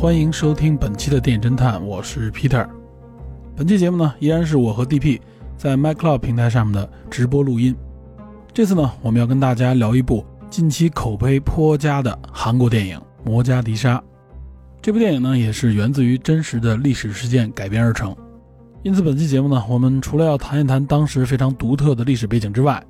[0.00, 2.64] 欢迎收听本期的电影侦探，我是 Peter。
[3.56, 5.18] 本期节目呢，依然是我和 DP
[5.56, 7.74] 在 MyCloud 平台上面的直播录音。
[8.54, 13.98] 这次呢，我们要跟大家聊一部近期口碑颇佳的韩国电影《摩加迪沙》。
[14.80, 18.14] 这部电影呢，也是源自于真实的历史事件改编而成。
[18.84, 22.80] 因此，本期节目呢，我们除了要谈一谈当时非常独特的历史背景之外，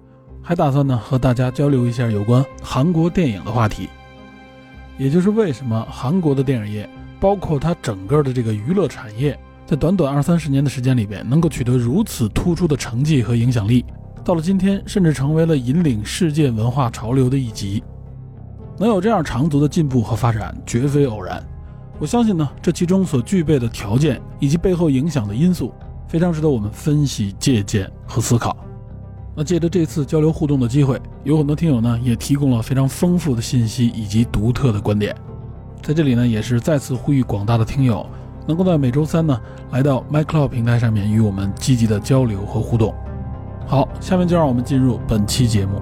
[0.43, 3.89] 还打算呢和大家交流一下有关韩国电影的话题。
[4.99, 6.91] 也就是为什么韩国的电影业，
[7.21, 13.85] 包括它整个的这个娱乐产业，在短短二三十年的时间里边，能够取得如此突出的成绩和影响力，
[14.25, 17.83] 到了今天，甚至成为了引领世界文化潮流的一极。
[18.79, 21.43] 能有这样长足的进步和发展，绝非偶然。
[21.99, 25.75] 我相信呢，这其中所具备的条件以及背后影响的因素，
[26.07, 28.57] 非常值得我们分析、借鉴和思考。
[29.35, 35.13] 那借着这次交流互动的机会，有很多听友呢也提供了非常丰富的信息以及独特的观点。
[35.83, 38.05] 在这里呢，也是再次呼吁广大的听友，
[38.47, 39.41] 能够在每周三呢
[39.71, 42.95] 来到 MyCloud 平台上面与我们积极的交流和互动。
[43.67, 45.81] 好，下面就让我们进入本期节目。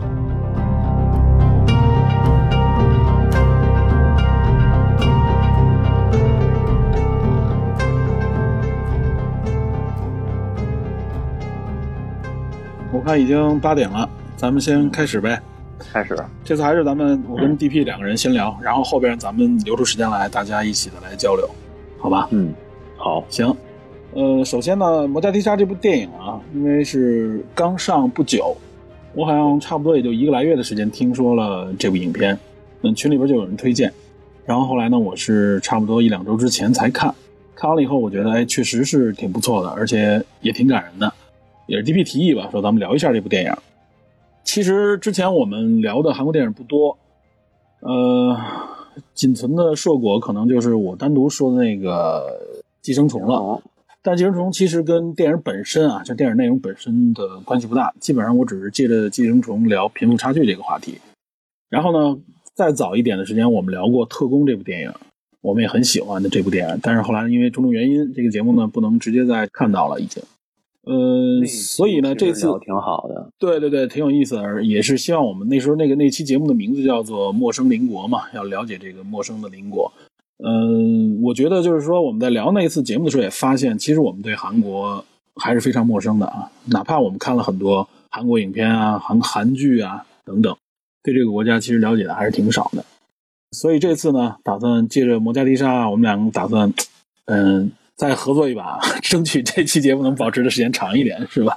[12.92, 15.42] 我看已经八点了，咱们先开始呗。
[15.96, 21.48] 开始，这次还是咱们我跟 DP 两个人先聊，然后后边咱们留出时间来，大家一起的来交流，
[21.96, 22.28] 好吧？
[22.32, 22.52] 嗯，
[22.98, 23.56] 好，行。
[24.12, 28.54] 呃，首先呢，《摩加迪沙》这部电影啊，因为是刚上不久，
[29.14, 32.38] 我好像差不多也就一个来月的时间听说了这部影片，
[32.82, 33.90] 嗯，群里边就有人推荐，
[34.44, 37.14] 然后后来呢，我是差不多一两周之前才看，
[37.54, 41.10] 看完了以后，我觉得哎，确实是挺不错的，而且也挺感人的。
[41.66, 43.52] 也是 DP 提议吧，说咱们聊一下这部电影。
[44.46, 46.96] 其实之前我们聊的韩国电影不多，
[47.80, 48.38] 呃，
[49.12, 52.40] 仅存的硕果可能就是我单独说的那个
[52.80, 53.60] 《寄生虫》了。
[54.02, 57.92] 但《寄生虫》其实跟电影本身啊，就电影内容本身的关系不大。
[57.98, 60.96] 基本上我只是借着《寄生虫》聊贫富差距这个话题。
[61.68, 62.16] 然后呢，
[62.54, 64.92] 再早一点的时间，我们聊过《特工》这部电影，
[65.40, 66.78] 我们也很喜欢的这部电影。
[66.80, 70.22] 但是后来因为种种原因，这个节目呢不能直接再看到了，已经。
[70.86, 79.92] 呃，所以呢，这次挺好的，对对对，挺有意思的，也是希望我们那时候那个那期节目的名字叫做《陌生邻国》嘛，要了解这个陌生的邻国。
[80.38, 85.04] 嗯，我觉得就是说我们在聊那一次节目的时候，也发现其实我们对韩国
[85.34, 90.56] 还是非常陌生的啊，哪怕我们看了很多韩国影片啊、韩韩剧啊等等，
[91.02, 92.84] 对这个国家其实了解的还是挺少的。
[93.50, 96.72] 所以这次呢，打算借着《摩加迪沙》，我们两个打算，
[97.24, 97.72] 嗯。
[97.96, 101.56] 再合作一把，争取这期节目能保持的时间长一点，是吧？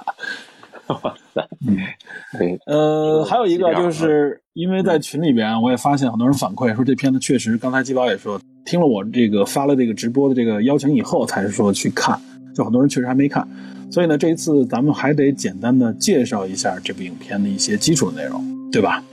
[0.88, 1.76] 哇塞，嗯，
[2.38, 12.18] 对，呃，还有一个就是因为在群里边，我也发现很多人反馈说这片子确实，刚才季宝也说，听了我这个发了这个直播的这个邀请以后，才是说去看，
[12.54, 13.46] 就很多人确实还没看，
[13.92, 19.04] 所以呢，这一次咱们还得简单的介绍一下这部影片的一些基础内容，对吧？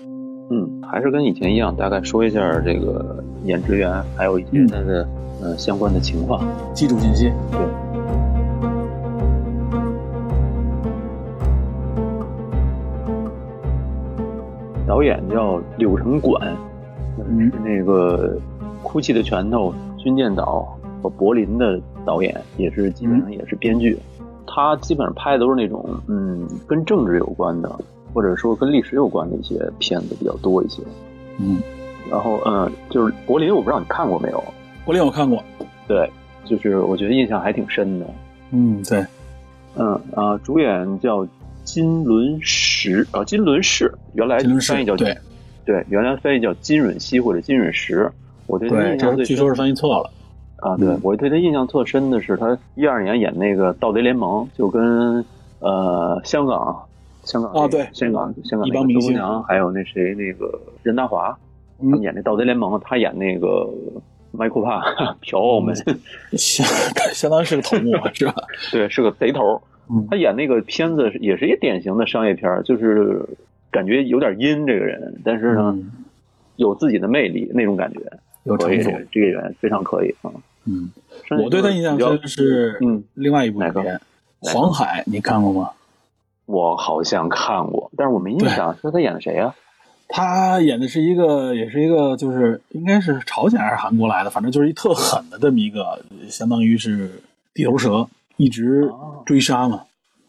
[0.50, 5.06] 嗯，还是跟以前一样，大概说一下这个演职员，还有一些它的。
[5.42, 6.44] 呃，相关的情况，
[6.74, 7.32] 基础信息。
[7.52, 7.60] 对，
[14.88, 16.42] 导演叫柳承管，
[17.18, 18.36] 是那个
[18.82, 19.72] 《哭泣的拳头》
[20.04, 20.68] 《军舰岛》
[21.04, 24.00] 和《柏林》的导演，也是基本上也是编剧。
[24.48, 27.70] 他基本上拍的都是那种嗯，跟政治有关的，
[28.12, 30.82] 或者说跟历史有关的一些片子比较多一些。
[31.38, 31.62] 嗯，
[32.10, 34.44] 然后嗯，就是《柏林》，我不知道你看过没有。
[34.88, 35.44] 柏林我看过，
[35.86, 36.10] 对，
[36.46, 38.06] 就是我觉得印象还挺深的。
[38.52, 39.06] 嗯，对，
[39.76, 41.28] 嗯啊，主演叫
[41.66, 45.14] 金伦石啊，金伦氏，原来翻译叫对，
[45.66, 48.10] 对，原来翻译叫金允熙或者金允石。
[48.46, 50.10] 我对他印象最据说是翻译错了
[50.62, 50.78] 啊。
[50.78, 55.22] 对我对他印象特深的是他一二年演那个《盗贼联盟》，就跟
[55.60, 56.82] 呃香港
[57.26, 61.38] 香港啊对香港香港一帮明星，还有那谁那个任达华，
[61.78, 63.70] 他们演那《盗贼联盟》，他演那个。
[64.38, 64.82] 麦库帕
[65.22, 65.76] 嫖澳门，
[66.34, 66.66] 相
[67.14, 68.36] 相当于是个头目是吧？
[68.72, 69.62] 对，是个贼头。
[70.10, 73.26] 他演那个片子也是一典型的商业片，就是
[73.72, 75.78] 感觉有点阴这个人，但是呢，
[76.58, 78.00] 有自己的魅力那种感觉。
[78.44, 78.78] 有可以，
[79.12, 80.32] 这个演员非常可以啊。
[80.66, 80.90] 嗯，
[81.42, 83.82] 我对他印象深是嗯另外一部片哪
[84.40, 85.72] 《黄海》，你看过吗？
[86.46, 89.54] 我好像看过，但是我没印象，说他演的谁呀、
[90.08, 97.22] 他演的是一个，也是一个，就是应该是朝鲜还是韩国来的，反正就是一特狠的这么一个，相当于是
[97.54, 98.08] 地头蛇，
[98.38, 99.84] 一直哦追杀嘛。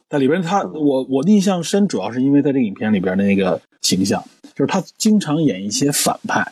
[0.09, 6.51] 在里边他，我我印象深，主要是因为在这个影片里边的那个形象，就是他经常演一些反派，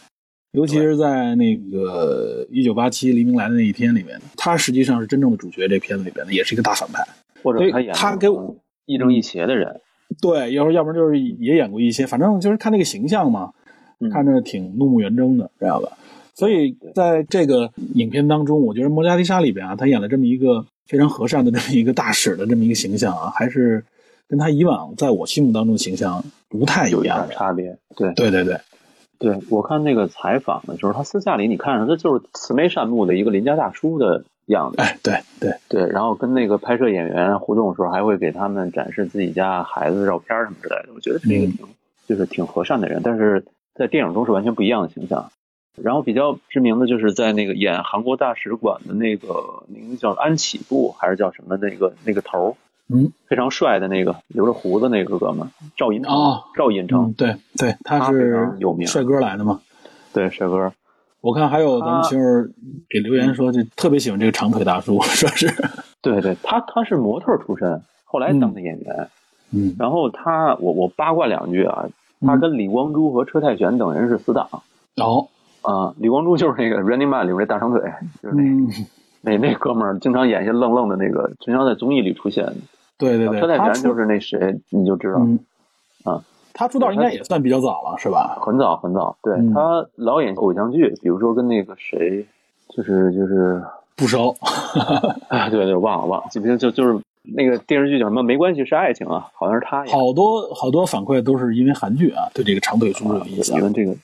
[0.52, 5.66] 尤其是在那个《一九八七黎明来的那一天》里面，他实际上是真正的主角。
[5.66, 7.02] 这片子里边的也是一个大反派。
[7.42, 9.80] 或者他演他给我亦正亦邪的人，
[10.20, 13.52] 对，要是要不然就是也演过一些，反正就是看那个形象嘛，
[14.00, 15.92] 嗯看着挺怒目圆睁的，这样的。
[16.34, 23.84] 所以在这个影片当中，我觉得《摩加迪沙》里边啊，他演了这么一个非常和善的这么一个大使的这么一个形象啊，还是
[24.28, 27.28] 跟他以往在我心目当中的形象不太有样的。
[27.28, 27.78] 点差别。
[27.96, 28.60] 对对对对，
[29.18, 34.82] 对，我看那个采访的时候，他私下里你看着他就是慈眉善目的一个邻家大叔的样的。
[34.82, 40.88] 哎，对对，对，然后跟那个拍摄演员互动的时候，还会给他们展示自己家孩子的照片什么之类的。
[40.94, 41.66] 我觉得是一个嗯挺、
[42.06, 43.44] 就是挺和善的人，但是
[43.74, 45.30] 在电影中是完全不一样的形象。
[45.82, 52.54] 然后比较知名的就是在那个演韩国大使馆的那个名字叫安启部还是叫什么那个那个头儿，
[52.88, 59.60] 嗯非常帅的那个留着胡子那个哥们赵寅成，哦赵寅成，嗯，对对，他是有名帅哥来的嘛。
[60.14, 60.72] 对帅哥，
[61.26, 62.24] 我看还有咱们群友
[62.88, 65.52] 给留言说，就特别喜欢这个长腿大叔， 说是，
[66.00, 69.08] 对对，他他是模特出身，后来当的演员。
[69.50, 69.74] 嗯。
[69.76, 71.86] 然后他，我我八卦两句啊，
[72.20, 74.48] 他跟李光洙和车太铉等人是死党
[74.98, 75.26] 哦，
[75.62, 77.80] 啊、李光洙就是那个《Running Man》里面那大长腿，
[78.22, 78.68] 就是那、嗯，
[79.22, 82.46] 那那哥们儿，经常演一些愣愣的那个，经常在综艺里出现。
[82.98, 85.40] 对对对，车太铉就是那谁，你就知道，嗯。
[86.04, 86.22] 啊，
[86.58, 88.38] 他出道应该也算比较早了，是吧？
[88.40, 89.14] 很早很早。
[89.22, 92.24] 对、嗯他老演偶像剧，比如说跟那个谁，
[92.70, 93.62] 就是就是，
[93.94, 94.34] 不熟，
[95.28, 98.22] 哎，对对，忘了忘了，记不清，就就是那个电视剧叫什么？
[98.22, 99.84] 没关系，是爱情啊，好像是他。
[99.84, 103.64] 好多好多反馈都是因为韩剧啊，对这个长腿叔叔有印象因。
[103.64, 103.94] 为这个，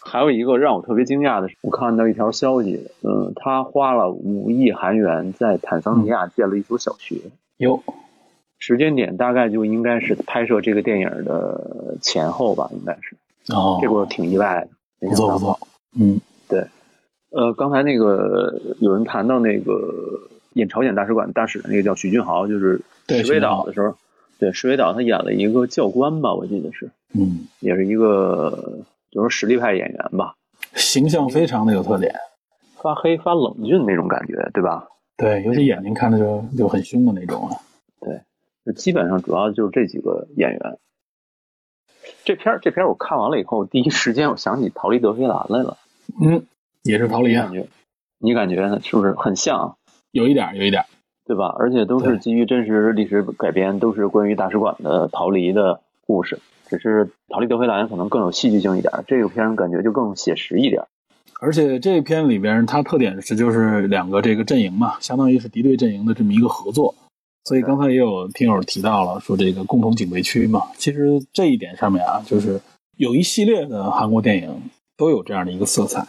[0.00, 7.16] 还有一个让我特别惊讶的是，我看到一条消息，嗯，他花了五亿韩元在坦桑尼亚建了一所小学，
[7.58, 7.82] 有，
[8.64, 13.16] 时间点大概就应该是拍摄这个电影的前后吧，应该是，
[13.52, 14.68] 哦，这个我挺意外
[15.00, 15.38] 的，不错不。
[15.40, 15.58] 错，
[15.98, 16.64] 嗯对
[17.30, 19.74] 呃，刚才那个有人谈到那个
[20.52, 23.96] 演朝鲜大使馆大使的那个叫许俊豪，就是石尾对许俊豪岛的时候，
[24.38, 30.36] 对石尾岛他演了一个教官吧，我记得是，嗯，也是一个就是实力派演员吧，
[30.76, 32.14] 形象非常的有特点，
[32.80, 34.86] 发黑发冷峻那种感觉，对吧？
[35.16, 37.56] 对，尤其眼睛看着就就很凶的那种啊。
[38.64, 40.78] 就基本上主要就是这几个演员。
[42.24, 45.76] 这片儿这片儿我看完了以后，第一时间我想起《逃离德黑兰》来了。
[46.22, 46.44] 嗯，
[46.82, 47.50] 也是逃离啊
[48.18, 48.80] 你感，觉，呢？
[48.80, 49.76] 是不是很像？
[50.10, 50.86] 有一点儿有一点儿。
[51.24, 51.54] 对吧？
[51.56, 56.40] 而且都是基于真实历史改编，都是关于大使馆的逃离的故事。
[56.68, 60.84] 只是《逃离德黑兰》可能更有戏剧性一点，这个片感觉就更写实一点。
[61.40, 66.94] 而且这片里边它特点是就是两个这个阵营嘛，相当于是敌对阵营的这么一个合作。
[67.44, 72.60] 所以刚才也有听友提到了，说这个共同警备区嘛，其实这一点上面啊，就是
[72.96, 74.62] 有一系列的韩国电影
[74.96, 76.06] 都有这样的一个色彩，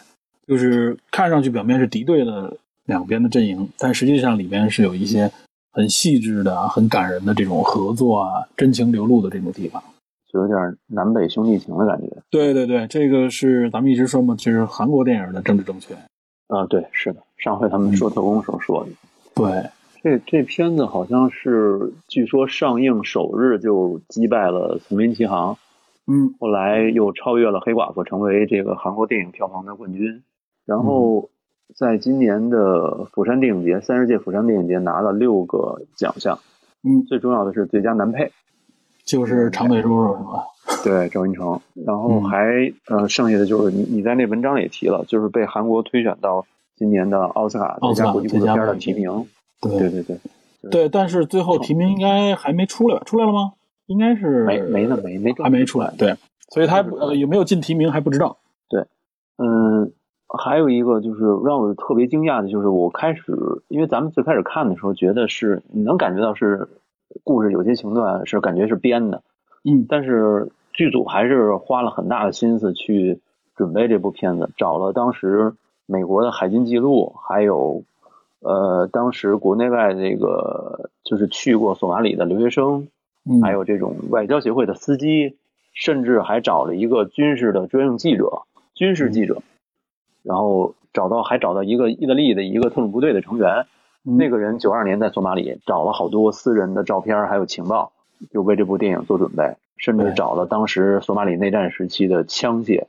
[0.47, 5.31] 就是看上去表面是敌对的两边的阵营，但实际上里面是有一些
[5.71, 9.83] 很细致的、啊很感人的这种合作啊、真情流露的这种地方。
[10.31, 15.93] 就有点南北兄弟情的感觉对对对，这个是咱们一直说嘛，就是韩国电影的政治正确。
[16.47, 18.89] 啊，对，是的，上回他们说特工时候说的，
[19.35, 19.69] 对，
[20.03, 25.53] 这这片子好像是据说上映首日就击败了《丛林奇航》，
[26.07, 30.21] 嗯后来又超越了《黑寡妇》，成为这个韩国电影票房的冠军。
[30.65, 31.29] 然后
[31.73, 36.37] 在今年的釜山电影节，三十届釜山电影节拿了六个奖项，
[36.83, 38.29] 嗯，最重要的是最佳男配，
[39.05, 40.43] 就是长腿叔叔是吧？
[40.83, 41.61] 对赵云成。
[41.85, 46.45] 然后嗯还、呃，剩下的就是你你在那文章也提了，就是被韩国推选到
[46.75, 49.25] 今年的奥斯卡最佳国际故事片的提名。
[49.69, 50.19] 对对对
[50.61, 53.03] 对，对，但是最后提名应该还没出来吧？
[53.05, 53.53] 出来了吗？
[53.87, 55.93] 应该是没没呢没没还没出来。
[55.97, 56.15] 对，
[56.49, 58.37] 所以他呃有没有进提名还不知道。
[58.69, 58.85] 对
[59.37, 59.91] 嗯，
[60.27, 63.21] 还有一个就是让我特别惊讶的，就是我开始，
[63.67, 66.69] 因为咱们最开始看的时候，觉得是你能感觉到是
[67.23, 69.21] 故事有些情段是感觉是编的，
[69.65, 73.19] 嗯但是剧组还是花了很大的心思去
[73.55, 75.53] 准备这部片子，找了当时
[75.85, 77.83] 美国的海军记录，还有
[78.43, 82.89] 呃当时国内外那个就是去过索马里的留学生，
[83.25, 85.37] 嗯，还有这种外交协会的司机，
[85.73, 88.43] 甚至还找了一个军事的专用记者，
[88.75, 89.41] 军事记者，
[90.23, 93.65] 然后找到还找到一个意大利的一个特种部队的成员，
[94.03, 97.93] 那个人九二年在索马里找了好多私人的照片还有情报，
[98.31, 102.87] 就为这部电影做准备，甚至找了当时索马里内战时期的枪械。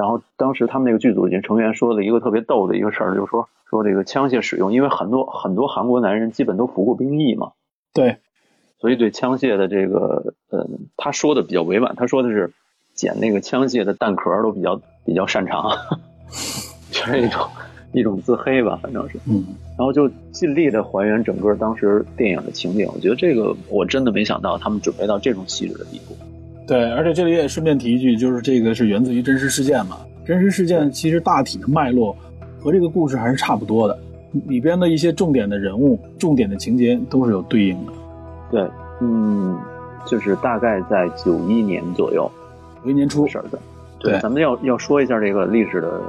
[0.00, 7.52] 然后当时他们那个剧组里成员说的一个特别逗的一个事儿，就是说说这个枪械使用，因为很多很多韩国男人基本都服过兵役嘛，
[7.92, 8.16] 对，
[8.78, 10.66] 所以对枪械的这个呃，
[10.96, 12.50] 他说的比较委婉，他说的是
[12.94, 15.70] 捡那个枪械的弹壳都比较比较擅长，
[16.90, 17.46] 就是一种
[17.92, 19.44] 一种自黑吧，反正是，嗯，
[19.76, 22.88] 然后就尽力的还原整个当时电影的情景。
[22.94, 26.16] 我觉得这个我真的没想到他们准备到这种细致的地步。
[26.70, 29.96] 对，而且这里也顺便提一句，就是这个是源自于真实事件嘛。
[30.24, 32.16] 真实事件其实大体的脉络
[32.60, 33.98] 和这个故事还是差不多的，
[34.46, 37.92] 里边的一些重点的人物、重点的情节都是有对应的。
[38.52, 39.58] 对，嗯，
[40.06, 42.30] 就是大概在九一年左右，
[42.84, 43.58] 九一年初事儿的。
[43.98, 46.00] 对，咱们要要说一下这个历史的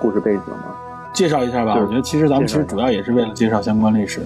[0.00, 0.74] 故事背景吗？
[1.12, 1.76] 介绍一下吧。
[1.78, 4.22] 我觉得其实咱们其实主要也是为了介绍相关历史。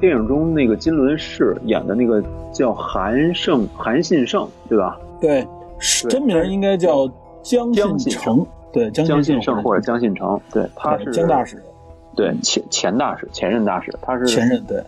[0.00, 4.98] 电影中那个金伦士演的那个叫韩胜韩信胜，对吧？
[5.20, 5.46] 对，
[6.08, 7.10] 真名应该叫
[7.42, 11.62] 江信成，对，江信胜或者江信成，对，他是江大使，
[12.14, 14.82] 对前前大使前任大使，他是前任对。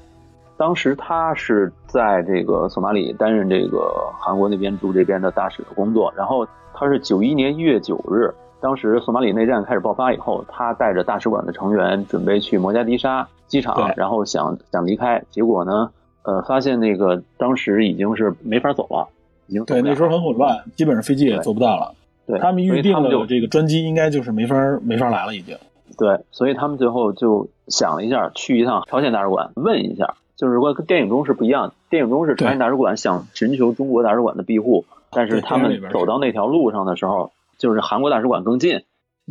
[0.57, 13.29] 当时他是在这个索马里担任这个韩国那边驻这边的大使的工作，然后他是九一年一月九日，当时索马里内战开始爆发以后，他带着大使馆的成员准备去摩加迪沙。
[13.51, 15.91] 机场，然后想想离开，结果呢，
[16.23, 19.09] 呃，发现那个当时已经是没法走了，
[19.49, 21.93] 已经对那时候很混乱，基本上飞机也坐不到了。
[22.29, 25.59] 对，他们预定的这个专机应该就是没法没法来了，已经。
[25.99, 38.81] 对，所以他们最后就想了一下，去一趟朝鲜大使馆问一下，就是说跟电影中是不一样，电影中是朝鲜大使馆想寻求中国大使馆的庇护，但是他们走到那条路上的时候，就是韩国大使馆更近，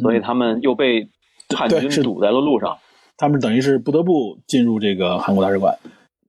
[0.02, 1.10] 所以他们又被
[1.50, 2.78] 叛军堵在了路上。
[3.18, 5.78] 他们等于是不得不进入这个韩国大使馆，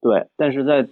[0.00, 0.88] 对，但是在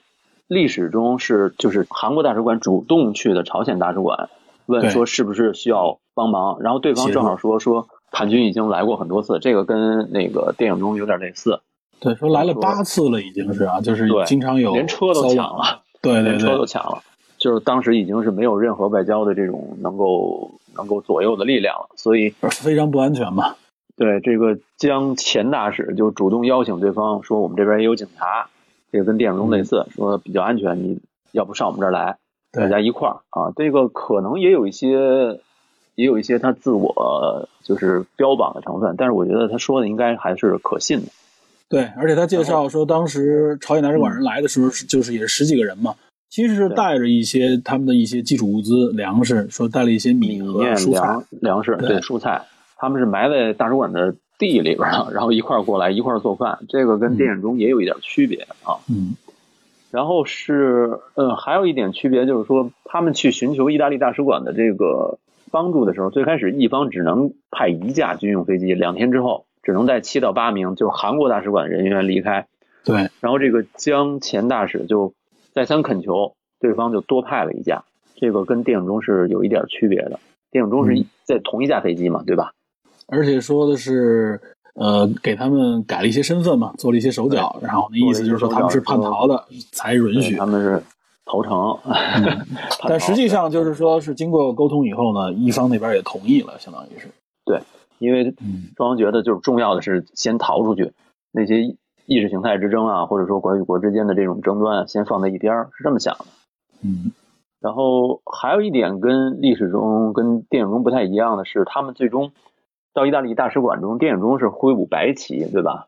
[0.46, 4.28] 历史中是就是韩国大使馆主动去的朝鲜大使馆，
[4.66, 11.62] 问说是不是需要帮忙，然后对方正好说说叛军已经来过很多次，这个跟那个电影中有点类似，
[11.98, 17.02] 对，说来了八次了已经是啊，就是经常有连车都抢了，对对对，车都抢了，
[17.38, 23.56] 就是当时已经是没有任何外交的这种能够能够左右的力量了，所以非常不安全嘛。
[23.96, 28.48] 对这个江前大使就主动邀请对方说：“我们这边也有警察，
[28.92, 31.00] 这个跟电影中类似，说比较安全，你
[31.32, 32.16] 要不上我们这儿来，
[32.52, 35.40] 大家一块儿啊。”这个可能也有一些，
[35.96, 41.06] 也有一些他自我就是标榜的成分，但是我觉得他说的应该还是可信的。
[41.68, 45.96] 对，而且他介绍说，当时朝鲜大使馆人来的时候，就是也是十几个人嘛，
[46.30, 52.42] 其实是带着一些他们的一些基础物资粮食，说带了一些米和蔬菜粮食，对蔬菜。
[52.76, 58.78] 他们是埋在大使馆的地里边儿，然后一块儿过来一块儿做饭，这个跟电影中也有一点区别啊。
[58.88, 59.16] 嗯，
[59.90, 65.18] 然后是，嗯，还有一点区别就是说，他们去寻求意大利大使馆的这个
[65.50, 72.46] 帮助的时候，最开始一方只能派一架军用飞机，两天之后只能带七到八名就是韩国大使馆人员离开。
[72.84, 75.14] 对，然后这个江前大使就
[75.58, 77.82] 再三恳求对方就多派了一架，
[78.14, 80.20] 这个跟电影中是有一点区别的。
[80.52, 82.52] 电影中是在同一架飞机嘛，对吧？
[83.08, 84.40] 而且说的是，
[84.74, 90.80] 呃，给他们改了一些身份嘛，做了一些手脚，然后那意思就是说他们是叛逃的，才允许他们是
[91.24, 91.76] 投诚。
[92.86, 97.08] 但实际上就是说是经过沟通以后呢，一方那边也同意了，相当于是。
[97.44, 97.60] 对，
[97.98, 98.32] 因为
[98.76, 100.92] 双方觉得就是重要的是先逃出去，
[101.32, 101.74] 那些
[102.08, 106.24] 意识形态之争啊，或者说国与国之间的这种争端，先放在一边儿是这么想的。
[106.82, 107.12] 嗯。
[107.60, 112.32] 然后还有一点跟历史中、跟电影中不太一样的是，他们最终。
[112.94, 115.86] 到意大利大使馆中，电影中是挥舞白旗，对吧？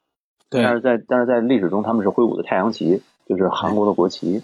[0.49, 0.63] 对。
[0.63, 4.43] 但是在但是在历史中，他们是挥舞的太阳旗，就是韩国的国旗。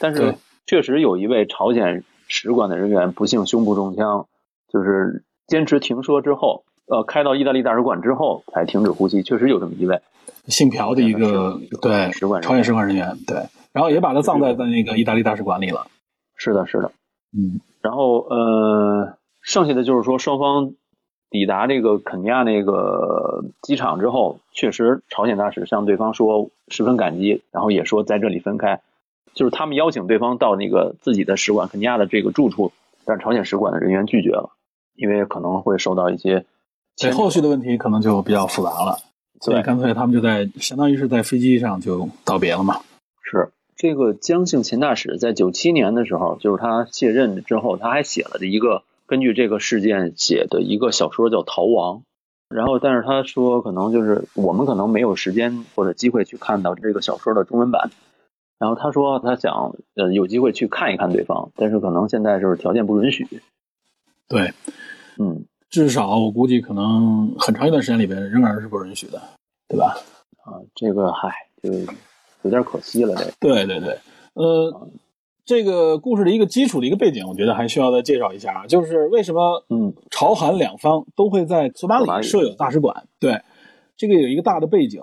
[0.00, 0.34] 但是
[0.66, 4.26] 确实有一位朝鲜使馆的人员不幸胸部中枪，
[4.68, 9.22] 就是坚持停车之后，呃，开到意大利大使馆之后才停止呼吸。
[9.22, 10.00] 确实有这么一位
[10.46, 13.38] 姓朴的一个对使馆朝鲜使馆人员，对。
[13.72, 15.86] 然后也把他葬在在那个意大利大使馆里了。
[16.36, 16.92] 是的，是的。
[17.36, 17.60] 嗯。
[17.80, 20.74] 然后呃，剩下的就是说双方。
[21.30, 28.82] 抵达这个肯尼亚那个机场之后，确实朝鲜大使向对方说十分感激，然后也说在这里分开，
[29.32, 32.70] 就是他们邀请对方到那个自己的使馆肯尼亚的这个住处，
[33.04, 34.50] 但朝鲜使馆的人员拒绝了，
[34.94, 36.46] 因为可能会受到一些，
[36.96, 38.98] 对后续的问题可能就比较复杂了，
[39.40, 42.80] 所以干脆他们就在相当于是在飞机上就道别了嘛。
[43.22, 51.98] 是这个江姓秦大使在九七年的时候，就是他卸任之后，他还写了的一个根据这个事件写的一个小说叫《逃亡》。
[52.48, 57.90] 然后，但是他说可能就是我们可能没有时间或者机会去看到这个小说的中文版。
[58.58, 63.26] 然后他说他想呃有机会去看一看对方，但是可能现在就是条件不允许。
[64.28, 64.52] 对，
[65.18, 69.20] 嗯，至少我估计可能很长一段时间里边仍然是不允许的，
[69.66, 69.96] 对吧？
[70.44, 71.28] 啊，这个嗨，
[71.60, 71.72] 就
[72.42, 73.16] 有点可惜了。
[73.16, 73.98] 这对对对，
[74.34, 74.88] 呃，
[75.44, 83.08] 这个故事的一个基础的一个背景，我觉得还需要再介绍一下啊，就是为什么嗯朝韩两方都会在索马里设有大使馆？
[83.18, 83.42] 对，
[83.96, 85.02] 这个有一个大的背景。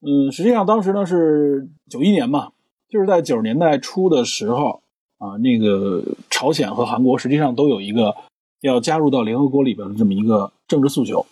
[0.00, 2.52] 嗯，实际上当时呢是九一年嘛，
[2.88, 4.80] 就是在九十年代初的时候
[5.18, 8.16] 啊，那个朝鲜和韩国实际上都有一个
[8.60, 11.26] 要加入到联合国里边的这么一个政治诉求。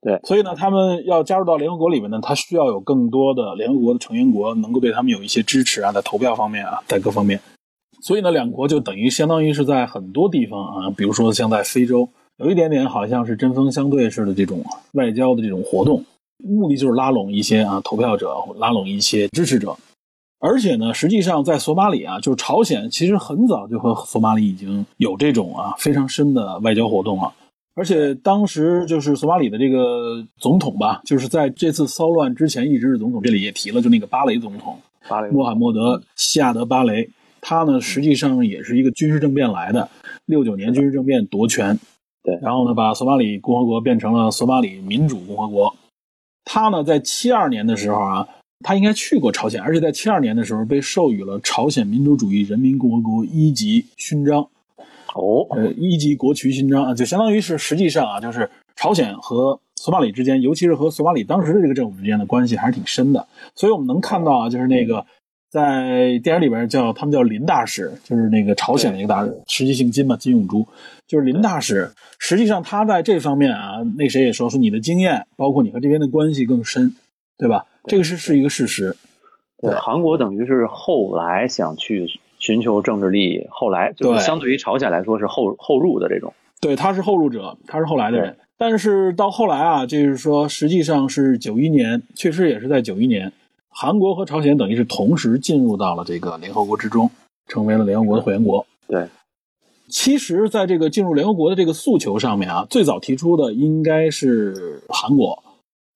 [0.00, 7.40] 对，所以呢，他们要加入到联合国里面呢，他需要有更多的联合国的成员国能够对他们有一些支持啊，在投票方面啊，在各方面。
[8.02, 14.62] 所以呢，两国就等于相当于是在很多地方啊，比如说像在非洲，有一点点好像是针锋相对似的这种
[14.92, 16.04] 外交的这种活动，
[16.36, 19.74] 目的就是拉拢一些啊投票者，拉拢一些支持者。
[20.46, 27.32] 而且呢，实际上在索马里啊，就是朝鲜，其实很早就和索马里已经有这种啊非常深的外交活动了。
[27.74, 37.08] 而且当时就是索马里的这个总统吧，就是在这次骚乱之前一直是总统，这里也提了，就那个巴雷总统，巴雷穆罕默德·西亚德·巴雷，
[37.40, 39.88] 他呢实际上也是一个军事政变来的，
[40.26, 41.80] 六九年军事政变夺权，
[42.22, 45.74] 对，然后呢把索马里共和国变成了索马里民主共和国。
[46.44, 48.28] 他呢在七二年的时候啊，
[48.64, 54.48] 他应该去过朝鲜，而且在七二年的时候被授予了朝鲜民主主义人民共和国一级勋章。
[55.14, 63.28] 哦，呃，一级国旗勋章啊，就相当于是实际上啊，就是朝鲜和索马里之间，尤其是和索马里当时的这个政府之间的关系还是挺深的。
[63.54, 65.06] 所以我们能看到啊，就是那个
[65.50, 70.66] 在电影里边叫他们叫林大使，就是那个朝鲜的一个大使，实际姓金嘛，金永珠，
[71.06, 71.92] 就是林大使。
[72.18, 76.96] 实际上他在这方面啊，那谁也说说你的经验，包括你和这边的关系更深，
[77.38, 77.66] 对吧？
[77.86, 78.96] 这个是是一个事实。
[79.60, 82.20] 对，韩国等于是后来想去。
[82.36, 86.34] 寻求政治利益，后来就是相对于朝鲜来说是后后入的这种。
[86.60, 88.36] 对，他是后入者，他是后来的人。
[88.58, 93.32] 但是到后来啊，就是说，实际上是九一年，确实也是在九一年，
[93.70, 97.10] 韩国和朝鲜等于是同时进入到了这个联合国之中，
[97.46, 98.66] 成为了联合国的会员国。
[98.88, 99.06] 对，
[99.88, 105.43] 其实，在这个进入联合国的这个诉求上面啊，最早提出的应该是韩国。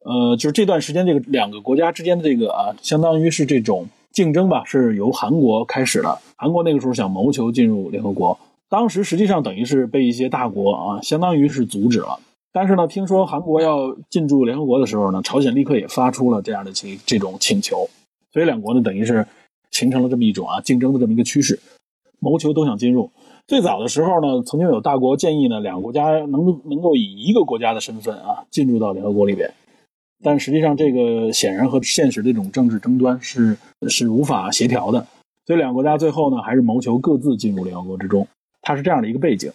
[0.09, 3.87] 呃，就是这段时间，这个两个国家之间的这个啊，相当于是这种。
[4.11, 6.19] 竞争吧，是由韩国开始的。
[6.35, 8.37] 韩国那个时候想谋求进入联合国，
[8.69, 12.19] 当时实际上等于是被一些大国啊，相当于是阻止了。
[12.51, 17.87] 但是呢，听说韩国要进驻联合国的时候呢，朝鲜立刻也发出了这样的请这种请求，
[18.33, 19.25] 所以两国呢等于是
[19.71, 21.61] 形成了这么一种啊竞争的这么一个趋势，
[22.19, 23.11] 谋求都想进入。
[23.47, 29.53] 最早的时候呢，曾经有大国建议呢，两个国家能能够以一个国家的身份啊进入到联合国里边。
[30.21, 33.57] 但实际上，这个显然和现实的这种政治争端是
[33.89, 35.07] 是无法协调的，
[35.47, 38.27] 所以两个国家最后呢，还是谋求各自进入联合国之中。
[38.61, 39.53] 它是这样的一个背景，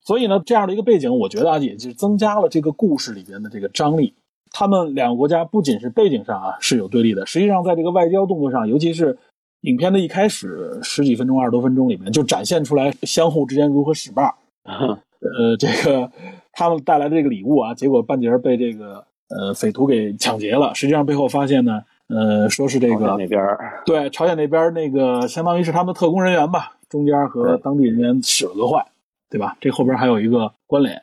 [0.00, 4.14] 所以呢，这样的一个背景，我觉得啊，也就增加了这个故事里边的这个张力。
[4.50, 9.18] 他们两个国家不仅是背景上啊是有对立的，实际上在这个外交动作上，尤其是
[9.60, 14.32] 影片的一开始十几分钟、二十多分钟里面，就展现出来相互之间如何使绊。
[14.64, 16.10] 呃，这个
[16.52, 19.04] 他们带来的这个礼物啊，结果半截被这个。
[19.34, 20.74] 呃，匪徒给抢劫了。
[20.74, 23.40] 实际上背后发现呢，呃，说是这个那边
[23.86, 28.84] 对朝鲜那边那个，相当于是他们的特工人员吧，中间和当地人员使了个坏，
[29.30, 29.56] 对吧？
[29.60, 31.02] 这后边还有一个关联。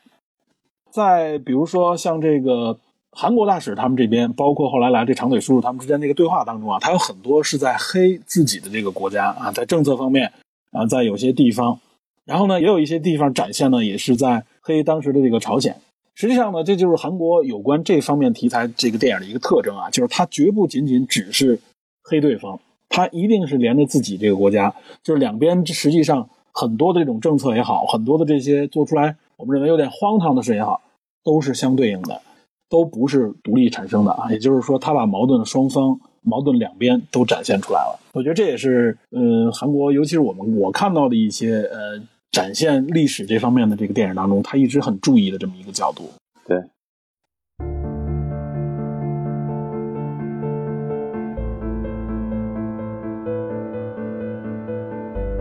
[0.91, 2.77] 再比如说像这个
[3.11, 10.31] 韩国大使他们这边，包括后来来这长腿叔叔他们之间那个对话当中啊，他有很多是在黑自己的这个国家啊，在政策方面
[10.71, 11.79] 啊，在有些地方，
[12.25, 15.75] 然后呢，也有一些地方展现呢，也是在黑当时的这个朝鲜。
[16.19, 21.57] 实际上呢，这就是韩国有关这方面题材这个电影的一个特征啊，就是它绝不仅仅只是
[22.03, 30.81] 黑对方，它一定是连着自己这个国家，就是两边实际上很多的这种政策也好，很多的这些做出来我们认为有点荒唐的事也好，
[31.23, 32.21] 都是相对应的，
[32.67, 34.29] 都不是独立产生的啊。
[34.29, 37.97] 也就是说，他把矛盾的双方、矛盾两边都展现出来了。
[38.11, 42.01] 我觉得这也是呃，韩国尤其是我们我看到的一些呃。
[42.31, 46.07] 展现历史这方面的这个电影当中，他一直很注意的这么一个角度。
[46.47, 46.61] 对，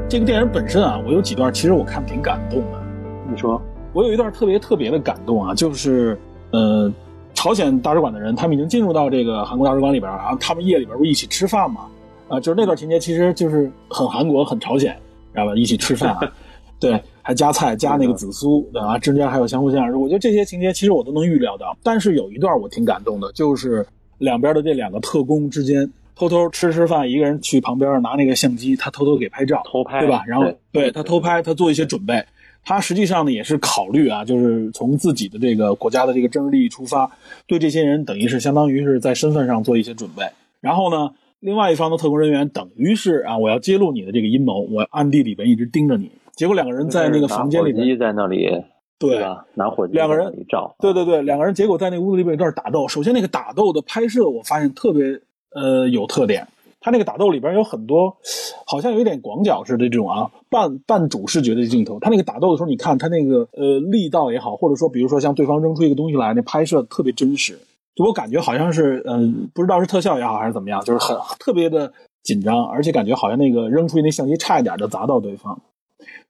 [0.08, 2.82] 这个电影本身啊，我有几段其实我看挺感动的。
[3.30, 3.60] 你说，
[3.92, 6.18] 我有一段特别特别的感动啊，就是
[6.52, 6.90] 呃，
[7.34, 11.82] 朝鲜大使馆的人他们已经进入到这个韩国大使馆里边然后他们夜里边不一起吃饭嘛？
[12.28, 14.98] 啊，就是那段情节其实就是很韩国、很朝鲜，
[15.34, 15.54] 知道吧？
[15.54, 16.32] 一起吃饭啊，
[16.80, 18.98] 对，还加菜加那个紫苏，对吧？
[18.98, 20.00] 中间还有相互相认。
[20.00, 23.84] 我觉得这些情节其实我都能预料到，但是有一段我挺感动的，就是
[24.18, 30.22] 两边的这两个特工之间偷偷吃吃饭，一个人去旁边拿那个相机，他偷偷给拍照，偷拍对吧？
[30.26, 32.24] 然后对对他偷拍，他做一些准备。
[32.64, 37.10] 他实际上呢也是考虑啊，就是从自己的这个国家的这个政治利益出发，
[37.46, 40.24] 对这些人等于是相当于是在身份上做一些准备。
[40.60, 41.10] 然后呢，
[41.40, 46.10] 另外一方的特工人员等于是啊，我要揭露你的这个阴谋，我暗地里边一直盯着你。
[46.38, 48.48] 结果两个人在那个房间里在那里，
[48.96, 49.44] 对吧？
[49.54, 52.86] 拿火机两个人一照，对对对，两个人结果在那个屋子里边有一段打斗。
[52.86, 55.20] 首先那个打斗的拍摄，我发现特别
[55.52, 56.46] 呃有特点。
[56.80, 58.16] 他那个打斗里边有很多，
[58.64, 61.98] 好像有一点广角似的这种啊半半主视觉的镜头。
[61.98, 67.58] 他那个打斗的时候，你看他那个呃力道也好，或者说比如说像对方扔出一个东西来，那拍摄特别真实。
[67.96, 75.60] 就我感觉好像是嗯、呃不知道是特效也好还是怎么样，就是很特别的紧张，而且感觉好像那个扔出去那相机差一点就砸到对方。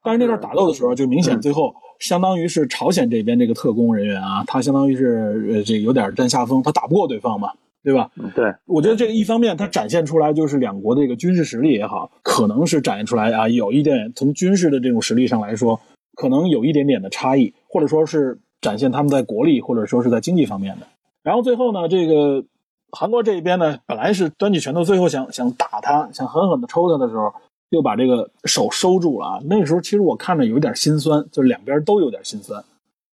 [0.03, 7.51] 但是那段打斗的时候，就明显最后相当于是朝鲜这边这个特工人员啊，他相当于是呃这有点占下风，他打不过对方嘛，
[7.83, 8.09] 对吧？
[8.15, 15.79] 嗯对，我觉得这个一方面他展现出来就是两国的这个军事实力也好，可能是展现出来啊有一点从军事的这种实力上来说，
[16.15, 20.87] 可能有一点点的差异，或者说是展现他们在国力或者说是在经济方面的。
[21.23, 22.45] 然后最后呢，这个
[22.91, 27.33] 韩国这一边呢，本来是端起拳头，最后想想打他，想狠狠的抽他的时候，
[27.69, 29.39] 又把这个手收住了啊。
[29.45, 32.63] 那个时候其实我看着有点心酸，就是两边都有点心酸。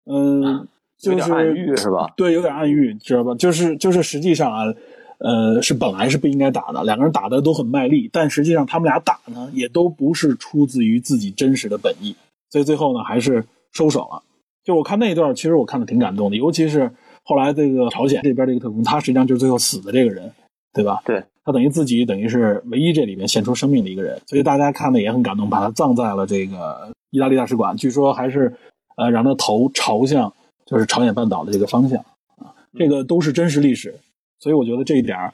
[0.06, 0.68] 嗯，
[1.00, 2.14] 就是有点暗喻是吧？
[2.16, 3.34] 对，有点暗喻，知道吧？
[3.36, 4.74] 就是就是实际上啊，
[5.18, 12.16] 呃，是本来是不应该打的，两个人打的都很卖力，但实际上他们俩打呢，也都不是出自于自己真实的本意，
[12.50, 14.22] 所以最后呢，还是收手了。
[14.64, 16.92] 就我看那一段，其实我看的挺感动的，尤其是
[17.24, 20.32] 后来这个朝鲜这边这个特工，他实际上就是最后死的这个人，
[20.74, 21.02] 对吧？
[21.06, 28.52] 对，他等于自己等于是唯一这里面献出生命的一个人，所以大家看的也很感动，把他葬在了这个意大利大使馆，据说还是
[28.98, 30.34] 呃让他头朝向
[30.66, 32.00] 就是朝鲜半岛的这个方向
[32.38, 33.94] 啊，这个都是真实历史，
[34.40, 35.32] 所以我觉得这一点，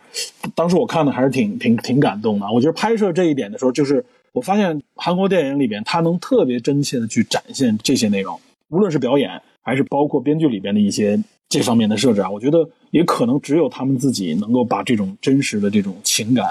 [0.53, 2.51] 当时我看的还是挺挺挺感动的。
[2.51, 8.37] 我觉得拍摄这一点的时候，就是我发现韩国电影里边，他能特别真切的去展现这些内容，
[8.69, 11.17] 无论是表演还是包括编剧里边的一些
[11.51, 16.45] 这方面的设置啊，我觉得也可能只有他们自己能够把这种真实的这种情感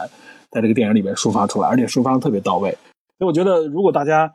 [0.51, 2.71] 在这个电影里边抒发出来，而且抒发的特别到位。
[3.19, 4.31] 所以我觉得，如果大家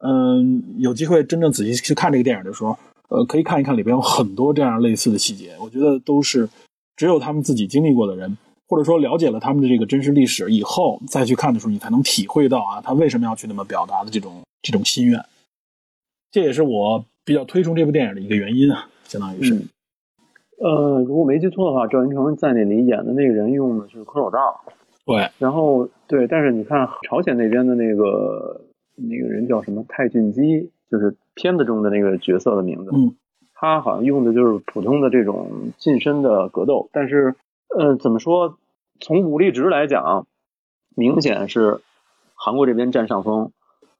[0.00, 2.76] 嗯有机会真正仔细去看这个电影的时候，
[3.10, 6.48] 呃，可以看一看里边有很多这样类似的细节，我觉得都是
[6.96, 15.24] 只有他们自己经历过的人，或者说了解了他们的这个真实历史以后再去看的时候，你才能体会到啊，他为什么要去那么表达的这种这种心愿。
[16.32, 19.62] 这也是我比较推崇这部电影的一个原因啊，相当于是。
[20.60, 24.60] 呃，如果没记错的话，赵云成在那里演的那个人用的是空手道，
[25.06, 28.60] 对，然后对，但是你看朝鲜那边的那个
[28.96, 29.84] 那个人叫什么？
[29.88, 33.14] 泰俊基，就是片子中的那个角色的名字，嗯，
[33.54, 37.36] 他好像用的就是普通的这种近身的格斗，但是
[37.76, 38.58] 呃，怎么说，
[39.00, 40.26] 从武力值来讲，
[40.96, 41.80] 明显是
[42.34, 43.52] 韩国这边占上风。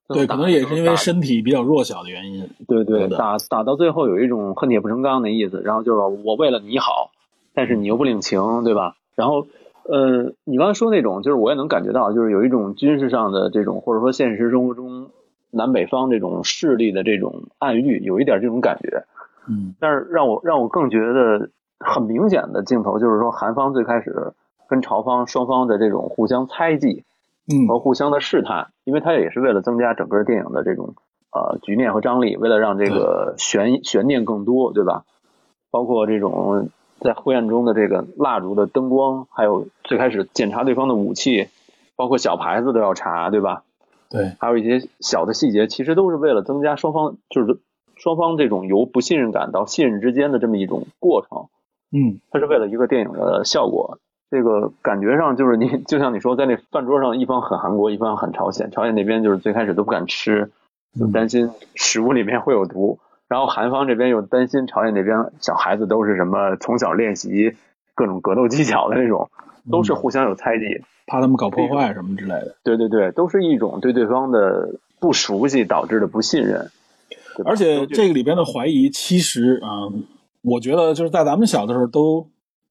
[0.08, 2.48] 对，可能也是因为身体比较弱小的原因。
[2.66, 7.10] 对对，打打到最后有一种恨铁不成钢的意思，然后就是我为了你好，
[7.54, 8.96] 但是你又不领情，对吧？
[9.14, 9.46] 然后，
[9.84, 15.10] 呃，你刚才说那种，就是我也能感觉到，就是有一种军事上的这种，或者说现实生活中
[15.50, 19.04] 南北方这种势力的这种暗喻，有一点这种感觉。
[19.50, 21.48] 嗯但是让我让我更觉得
[21.80, 24.32] 很明显的镜头，就是说韩方最开始
[24.68, 27.04] 跟朝方双方的这种互相猜忌，
[27.50, 30.94] 嗯和互相的试探，因为它也是为了增加整个电影的这种
[31.32, 35.04] 呃局面和张力，为了让这个悬悬念更多，对吧？
[35.70, 36.68] 包括这种
[37.00, 41.48] 在灰暗中的这个蜡烛的灯光，还有最开始检查对方的武器，
[41.96, 43.64] 包括小牌子都要查，对吧？
[44.11, 47.61] 对，还有一些小的细节，其实都是为了增加双方就是
[47.96, 51.46] 双方这种由不信任感到信任之间的这么一种过程。
[51.90, 53.98] 嗯它是为了一个电影的效果。
[54.30, 58.70] 这个感觉上就是你，就像你说，在那饭桌上，一方很韩国，一方很朝鲜。
[58.70, 60.50] 朝鲜那边就是最开始都不敢吃，
[60.98, 62.98] 就担心食物里面会有毒。
[63.28, 67.54] 然后韩方这边又担心朝鲜那边小孩子都是什么从小练习
[67.94, 69.30] 各种格斗技巧的那种，
[69.70, 70.82] 都是互相有猜忌。
[71.06, 72.56] 怕他们搞破坏什么之类的。
[72.62, 76.70] 对对对，都是一种对对方的不熟悉导致的不信任。
[77.44, 80.04] 而且这个里边的怀疑，其实啊、嗯
[80.42, 82.24] 我觉得就是在咱们小的时候都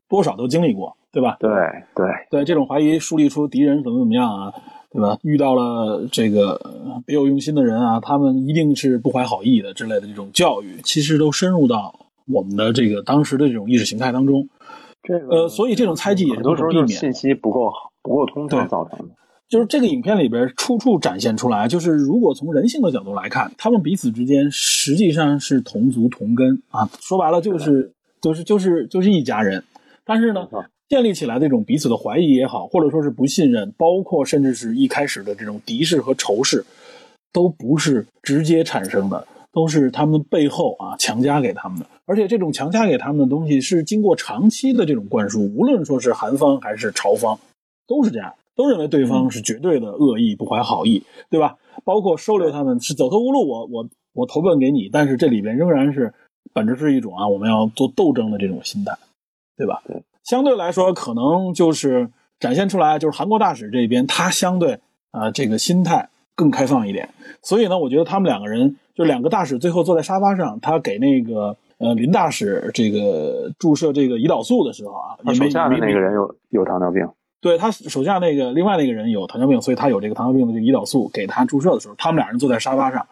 [0.09, 1.37] 多少都经历过，对吧？
[1.39, 1.49] 对
[1.95, 4.53] 对对这种怀疑树立出敌人怎么怎么样啊，
[4.91, 5.17] 对吧？
[5.23, 11.93] 遇到了这个呃别有用心的人啊，他们一定是不怀好意的之类的这种教育，其实都深入到
[12.27, 14.47] 我们的这个当时的这种意识形态当中。
[15.03, 16.87] 这个呃，所以这种猜忌也是不可避免。
[16.87, 19.13] 就是信息不够好、不够通对畅造成的。
[19.47, 29.63] 就是这个影片里边处处展现出来，就是如果从人性的角度来看，他们彼此之间实际上是同族同根啊，说白了就是就是就是就是一家人。
[30.07, 30.47] 但是呢，
[30.89, 36.65] 建立起来的这种彼此的怀疑也好，或者说是不信任，包括甚至是一开始的这种敌视和仇视，
[37.31, 41.85] 都不是直接产生的，都是他们背后啊强加给他们的。
[42.05, 47.37] 而且这种强加给他们的东西是经过长期的这种灌输，无论说是韩方还是朝方，
[47.85, 48.33] 都是这样。
[48.55, 51.57] 都认为对方是绝对的恶意，不怀好意，对吧？
[51.85, 56.11] 包括收留他们是走投无路，我我我投奔给你，但是这里边仍然是
[56.53, 58.97] 本质是一种啊，我们要做斗争的这种心态，
[59.57, 59.81] 对吧？
[59.87, 64.79] 对，相对来说，可能就是展现出来，就是韩国大使这边他相对
[65.11, 67.09] 啊这个心态更开放一点，
[67.41, 77.07] 所以呢，我觉得他们两个人就两个大使最后坐在沙发上，他给那个呃林大使这个注射这个胰岛素的时候啊，他手下的那个人有有糖尿病。
[77.39, 83.05] 对他手下那个另外那个人有糖尿病，所以他有这个糖尿病的这个胰岛素给他注射的时候，他们俩人坐在沙发上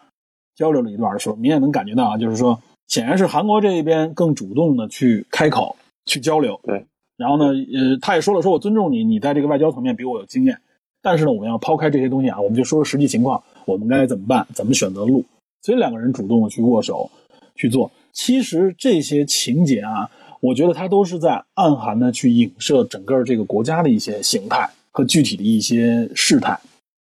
[0.56, 5.76] 交流了一段的时候，明显能感觉到啊，就是说显然是韩国这一边更主动的去开口
[6.06, 6.58] 去交流。
[6.62, 6.86] 对，
[7.18, 10.58] 然后呢，呃，他也说了，说我尊重你，你在这个外交层面比我有经验，
[11.02, 15.22] 但是呢，我们要抛开这些东西啊，我们就说说实际情况，我们该怎么办，怎么选择路。
[15.60, 17.10] 所以两个人主动的去握手
[17.54, 20.10] 去做，其实这些情节啊。
[20.40, 26.60] 我觉得它都是在暗含的去影射整个这个国家的一些形态和具体的一些事态。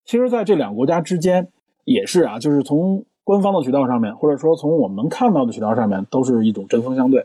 [0.04, 1.48] 其实，在这两个国家之间
[1.86, 7.24] 也是啊，就是从官方的渠道上面，或者说从我们能看到的渠道上面，都是一种针锋相对。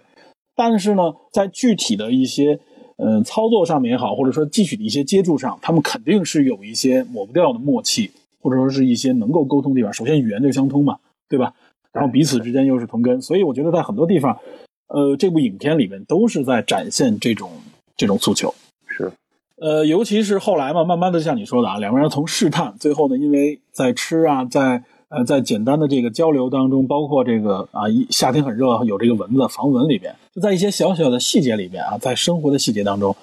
[0.63, 2.59] 但是呢，在具体的一些
[2.97, 9.91] 呃操作上面也好，或者说具体的一些接触上，他们肯定是有一些抹不掉的默契，或者说是一些能够沟通的地方。
[9.91, 11.55] 首先，语言就相通嘛，对吧？
[11.91, 14.37] 然后彼此之间又是同根，所以我觉得在很多地方。
[14.93, 17.49] 呃，这部影片里面都是在展现这种
[17.97, 18.53] 这种诉求，
[18.85, 19.11] 是，
[19.55, 33.13] 呃，尤其是后来嘛，慢慢的像你说的啊，两个人从试探，最后呢，因为在吃啊，在呃，在简单的这个交流当中，包括这个啊，一夏天很热，有这个蚊子防蚊里边，就在一些小小的细节里边啊，在生活的细节当中，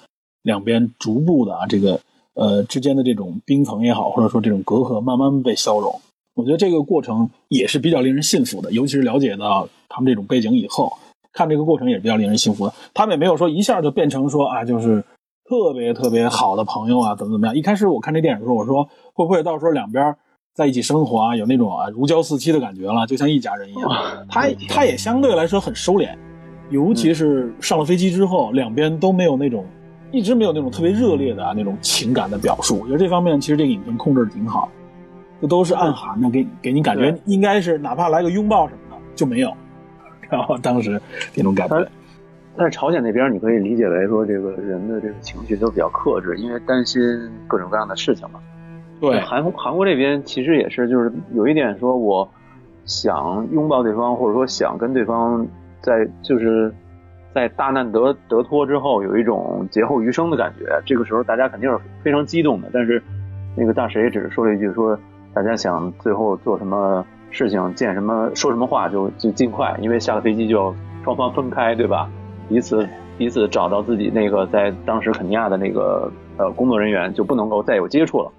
[0.43, 1.99] 两边逐步的啊，这个
[2.35, 5.99] 呃之间的这种冰层也好，或者说这种隔阂，慢慢被消融。
[6.35, 10.93] 我觉得这个过程也是比较令人信服的，尤其是了解到他们这种背景以后。
[11.31, 15.03] 看这个过程也是比较令人信服的，他们也没有说一下就变成说啊，就是
[15.47, 17.55] 特别特别好的朋友啊，怎么怎么样。
[17.55, 20.15] 一开始我看这电影的时候，我说会不会到时候两边
[20.53, 23.89] 在一起生活啊，有那种啊如胶似漆的感觉了，就像一家人一样。
[24.29, 26.09] 他他也相对来说很收敛，
[26.69, 29.65] 尤其是上了飞机之后，两边都没有那种
[30.11, 32.79] 一直没有那种特别热烈的啊那种情感的表述。
[32.81, 34.69] 我觉得这方面其实这个影片控制的挺好，
[35.39, 39.53] 这都是暗含的，给给你感觉应该是哪怕来个拥抱什么的就没有。
[40.29, 41.01] 然后当时
[41.33, 41.87] 那种感觉，
[42.57, 47.01] 但是朝鲜那边你可以理解为说，这个人的这个情绪都比较克制，因为担心
[47.47, 48.39] 各种各样的事情嘛。
[48.99, 52.27] 对，韩韩国这边其实也是，就是有一点说，我
[52.85, 55.45] 想拥抱对方，或者说想跟对方
[55.81, 56.73] 在就是
[57.33, 60.81] 在大难得得脱之后，有一种劫后余生的感觉。
[60.85, 63.01] 这个时候大家肯定是非常激动的，但是
[63.55, 64.97] 那个大使也只是说了一句说，
[65.33, 67.05] 大家想最后做什么。
[67.31, 72.09] 事情见什么说什么话就就尽快，因为下了飞机就要双方分开，对吧？
[72.49, 78.31] 彼此彼此找到自己那个在当时肯尼亚的那个呃工作人员，就不能够再有接触了。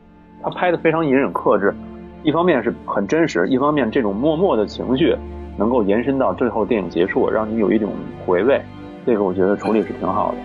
[0.43, 1.75] 他拍的非常隐忍克制，
[2.23, 5.15] 一方面是很真实，一方面这种默默的情绪
[5.59, 7.93] 能够延伸到最后电影结束，让你有一种
[8.25, 8.59] 回味。
[9.05, 10.39] 这个我觉得处理是挺好的。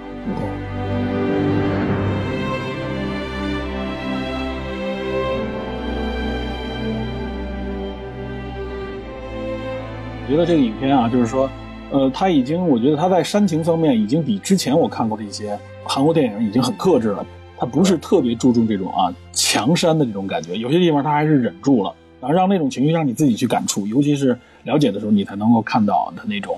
[10.27, 11.49] 我觉得这个影片啊，就是说，
[11.91, 17.25] 呃，他已经，我觉得他在煽情方面已经比之前我看过的一些韩国电影已经很克制了。
[17.57, 26.57] 他不是特别注重这种啊强煽的这种感觉，有些地方他还是忍住了，然后，让那种情绪让你自己去感触，尤其是了解的时候，你才能够看到他那种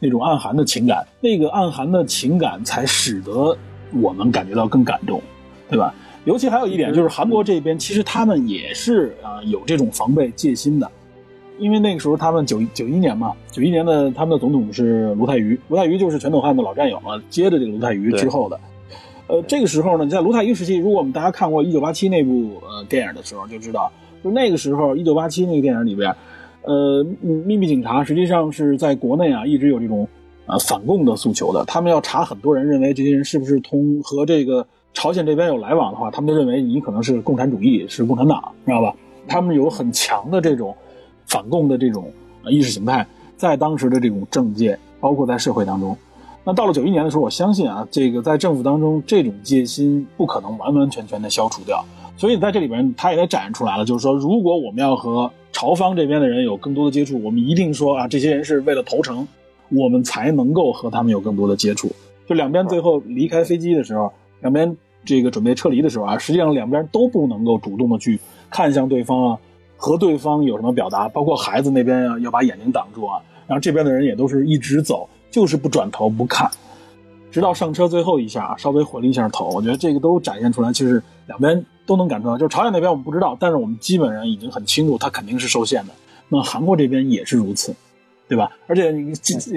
[0.00, 3.56] 那种暗含的情感，那个暗含的情感才使得
[3.92, 5.22] 我们感觉到更感动，
[5.68, 5.94] 对吧？
[6.24, 10.90] 尤其还有一点就是韩国这边其实他们也是啊有这种防备戒心的。
[11.58, 18.60] 因为那个时候他们九九一年嘛，九一年的他们的总统是卢泰愚，卢泰愚就是全斗焕的老战友嘛，接着这个卢泰愚之后的，
[19.28, 23.92] 呃，这个时候呢，在卢泰愚时期，如果我们大家看过一九八七那部呃电影的时候，就知道，
[24.24, 26.14] 就那个时候一九八七那个电影里边，
[26.62, 30.08] 呃，秘密警察实际上是在国内啊一直有这种
[30.46, 38.94] 呃反共的诉求的，他们要查很多人，认为这些人是不是通和这个朝鲜这边有来往的话，他们就认为你可能是共产主义，是共产党，知道吧？
[39.26, 40.74] 他们有很强的这种。
[41.26, 42.10] 反共的这种
[42.48, 45.94] 意识形态，在当时的这种政界，包括在社会当中，
[46.48, 51.84] 那到了九一年的时候，我相信啊，这个在政府当中，这种戒心不可能完完全全的消除掉。
[52.16, 59.28] 所以在这里边，他也展示出来了，就是说，如果我们要和朝方这边的人有更多的接触，我们一定说啊，这些人是为了投诚，
[59.68, 61.90] 我们才能够和他们有更多的接触。
[62.26, 69.38] 就两边最后离开飞机的时候，两边这个准备撤离的时候啊，实际上两边都不能够主动的去看向对方啊，
[69.76, 76.50] 和对方有什么表达，包括孩子那边啊要把眼睛挡住啊，然后这边的人也都是一直走，就是不转头不看。
[77.30, 82.38] 直到上车最后一下，稍微回了一下头，我觉得这个都展现出来，其实两边都能感受到。
[82.38, 85.92] 就是朝鲜那边我们不知道，但是我们基本上已经很清楚，它肯定是受限的。
[86.28, 87.74] 那韩国这边也是如此，
[88.28, 88.50] 对吧？
[88.66, 89.14] 而且你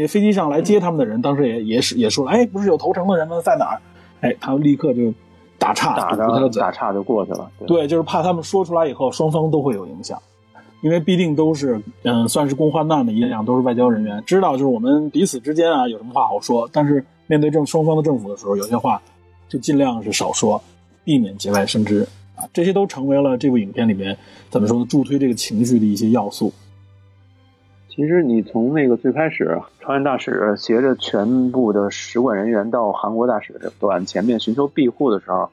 [0.08, 3.42] 飞机上来接他们的人，当时也也是也说了，哎，不是有投诚的人吗？
[3.44, 3.82] 在哪儿？
[4.20, 5.14] 哎，他们立刻就
[5.58, 7.50] 打岔，打着打岔就过去了。
[7.66, 10.22] 对，就是怕他们说出来以后，双方都会有影响，
[10.82, 17.06] 因为必定都是嗯，算是共患难的一样，都是外交人员，知道就是我们彼此之间啊有什么话好说，但是。
[17.28, 19.02] 面对政双方的政府的时候，有些话
[19.48, 20.62] 就尽量是少说，
[21.06, 22.44] 避免节外生枝啊。
[22.52, 24.17] 这些都成为了这部影片里面
[24.50, 24.86] 怎么说呢？
[24.89, 26.52] 助推这个情绪的一些要素。
[27.88, 35.50] 其实你从那个最开始，朝鲜大使携着全部的使馆人员到韩国大使馆前面寻求庇护的时候，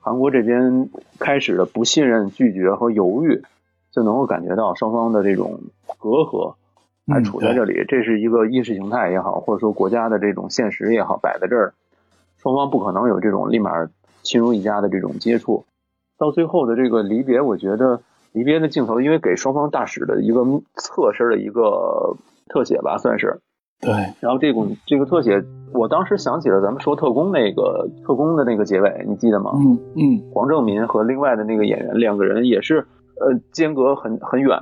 [0.00, 3.40] 韩国这边开始的不信任、拒绝和犹豫，
[3.94, 5.60] 就能够感觉到双方的这种
[5.98, 6.54] 隔阂。
[7.06, 11.74] 还处在这里，这是一个意识形态也好，或者说国家的这种现实也好，摆在这儿，
[12.38, 13.90] 双方不可能有这种立马
[14.22, 15.66] 亲如一家的这种接触。
[16.16, 18.00] 到最后的这个离别，我觉得
[18.32, 22.16] 离别的镜头，因为给双方大使的一个侧身的一个
[22.48, 23.40] 特写吧，算是。
[23.82, 23.92] 对。
[24.20, 29.50] 然后这种这个特写，我当时想起了咱们说特工那个特工的那个结尾，你记得吗？
[29.56, 30.22] 嗯嗯。
[30.32, 32.86] 黄正民和另外的那个演员两个人也是，
[33.20, 34.58] 呃，间隔很很远。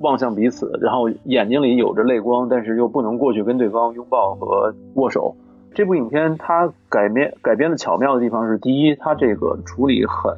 [0.00, 5.36] 望向彼此，然后眼睛里有着泪光，但是又不能过去跟对方拥抱和握手。
[5.74, 10.34] 这部影片它改编改编的巧妙的地方是，第一，它这个处理很，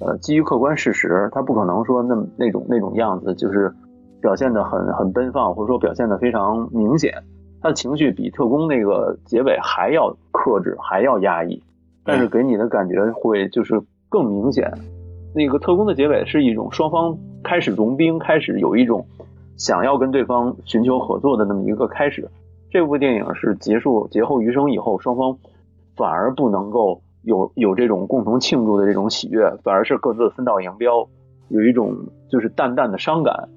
[0.00, 3.70] 呃，基于客观事实，它不可能说那那种那种样子，就是
[4.22, 7.12] 表现的很很奔放，或者说表现的非常明显。
[7.60, 11.62] 他的情绪比特工那个结尾还要克制，还要压抑，
[12.06, 14.72] 但是给你的感觉会就是更明显。
[15.34, 17.18] 那个特工的结尾是一种双方。
[17.40, 19.06] 开始融冰，开始有一种
[19.56, 22.28] 想要跟对方寻求合作的那么一个开始。
[22.68, 25.38] 这部电影是结束劫后余生以后，双方
[25.96, 31.08] 反而不能够有有这种共同庆祝的这种喜悦，反而是各自分道扬镳，
[31.48, 31.94] 有一种
[32.28, 33.48] 就是淡淡的伤感。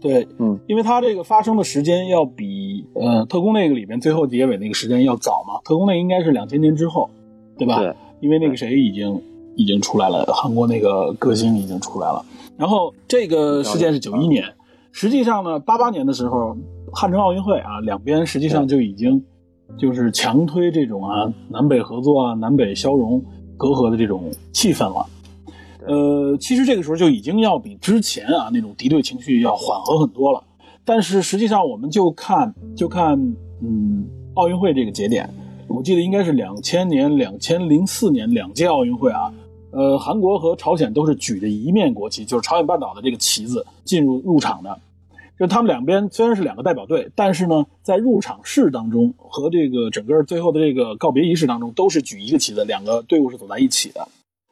[0.00, 7.08] 对，嗯，因为它这个发生的时间要比呃特工那个里面最后结尾那个时间要早嘛，特工那应该是两千年之后，
[7.56, 7.78] 对吧？
[7.78, 9.22] 对，因为那个谁已经
[9.56, 12.24] 已经出来了，韩国那个歌星已经出来了。
[12.56, 14.44] 然后这个事件是九一年，
[14.92, 16.56] 实际上呢，八八年的时候，
[16.92, 19.24] 汉城奥运会啊，两边实际上就已经
[19.78, 23.24] 就是强推这种啊南北合作啊、南北消融
[23.56, 25.06] 隔阂的这种气氛了。
[25.86, 30.44] 呃，其实这个时候就已经要比之前啊那种敌对情绪要缓和很多了。
[30.84, 33.18] 但是实际上，我们就看就看
[33.62, 35.28] 嗯奥运会这个节点，
[35.66, 39.32] 我记得应该是两千年、两千零四年两届奥运会啊。
[39.72, 44.78] 呃，韩国和朝鲜都是举着一面国旗，就是朝鲜半岛的这个旗子进入入场的。
[45.38, 54.06] 就他们两边虽然是两个代表队，但是呢，在入场式当中和这个整个最后的这个告别仪式当中，都是举一个旗子，两个队伍是走在一起的。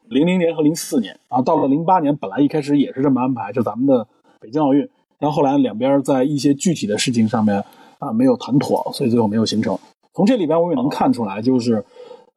[0.07, 4.07] 零零年和零四年啊，到了零八年，本来一开始也是这么安排，就咱们的
[4.39, 7.63] 北京奥运，然后后来两边在一些具体的事情上面
[7.99, 9.77] 啊没有谈妥，所以最后没有形成。
[10.13, 11.83] 从这里边我也能看出来，就是。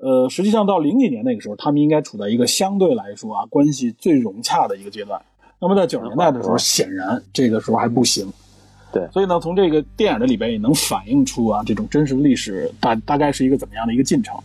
[0.02, 5.22] 呃，实际上到零几年那个时候，他们应该处在一个相对来说啊关系最融洽的一个阶段。
[5.60, 8.26] 那么在九十年代的时候，显然这个时候还不行。
[8.92, 14.36] 对，所以呢，从这个电影的里边也能反映出啊这种真实的历史大大概是一个怎么样的一个进程。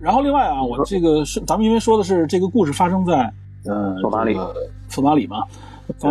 [0.00, 3.30] 然后另外啊，我这个是咱们因为说的是这个故事发生在
[3.66, 4.34] 呃索马里，
[4.88, 5.44] 索马里嘛，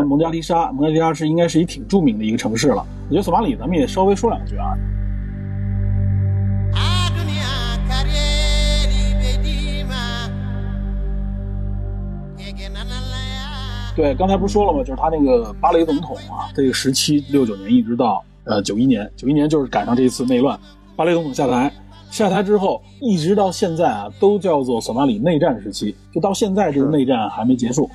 [0.07, 2.85] 蒙加利沙，蒙加利沙是应该是一挺著名的一个城市了。
[3.07, 4.77] 我觉得索马里咱们也稍微说两句啊。
[13.93, 14.79] 对，刚才不是说了吗？
[14.79, 20.57] 就是他那个巴雷总统啊，这个时期六九年一直到呃九一年，九一年就是赶上这一次内乱，
[20.95, 21.69] 巴雷总统下台，
[22.09, 27.89] 下台之后一直到现在啊，都叫做索马里内战时期，就到现在这个内战还没结束，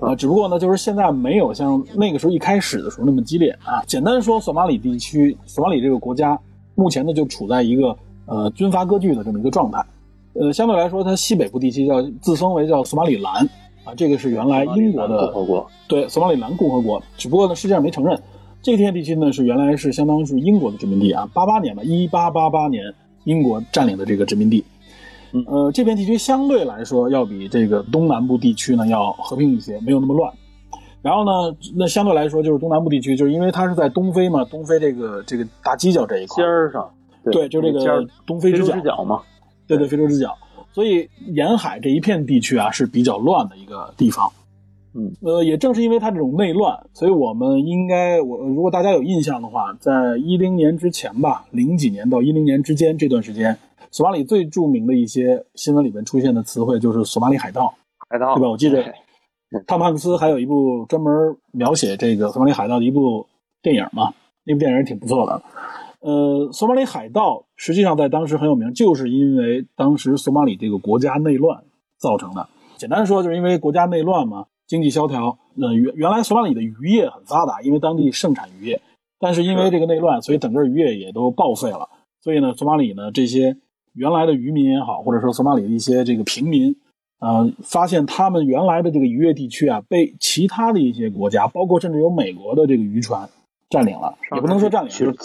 [0.00, 3.82] 啊，只不过呢，就是现在没有像那个时候一开始的时候那么激烈啊。
[3.88, 6.38] 简单说，索马里地区，索马里这个国家
[6.76, 9.84] 目前呢就处在一个呃军阀割据的这么一个状态，
[10.34, 13.48] 呃，相对来说，它西北部地区叫自封为叫索马里兰。
[13.84, 18.18] 啊，这个是原来英国的共和国，对，索马里兰共和国，只不过呢，世界上没承认。
[18.62, 22.82] 这片地区呢，是原来是相当于是英国的殖民地啊，八八年吧，一八八八年
[23.24, 24.64] 英国占领的这个殖民地。
[25.48, 30.32] 呃，这片地区相对来说要比这个东南部地区呢要和平一些，没有那么乱。
[31.02, 36.88] 然后呢，那相对来说就是东南部地区，就是因为它是在东非嘛，东非这个这个大犄角这一块尖儿上，
[37.30, 39.20] 对，就这个东非之角嘛，
[39.66, 40.34] 对对，非洲之角，
[40.74, 44.30] 所以沿海这一片地区啊是比较乱的一个地方。
[44.96, 53.56] 嗯，呃，也正是因为它这种内乱，所以我们应该，我如果大家有印象的话，在一零年之前吧，零几年到一零年之间这段时间，
[53.90, 57.72] 索马里最著名的一些新闻里面出现的词汇就是索马里海盗，
[58.10, 58.50] 海盗，对吧？
[58.50, 58.84] 我记得。
[59.68, 61.12] 汤姆汉克斯还有一部专门
[61.52, 63.24] 描写这个索马里海盗的一部
[63.62, 64.12] 电影嘛，
[64.44, 65.40] 那部电影也挺不错的。
[66.04, 71.64] 呃，索马里海盗实际上在当时很有名，就是因为当时索马里这个国家内乱
[71.98, 72.46] 造成的。
[72.76, 75.38] 简单说，就是因为国家内乱嘛，经济萧条。
[75.54, 78.82] 那原原来索马里的渔业很发达，因为当地盛产渔业，
[79.18, 81.88] 但是因为这个内乱，所以整个渔业也都报废了。
[82.20, 83.56] 所以呢，索马里呢这些
[83.94, 86.76] 原来的渔民也好，或者说索马里的一些这个平民。
[87.20, 93.26] 呃，发现他们原来的这个渔业地区啊，被其他的一些国家，包括甚至有美国的这个渔船
[93.70, 95.16] 占领了，也不能说占领，就是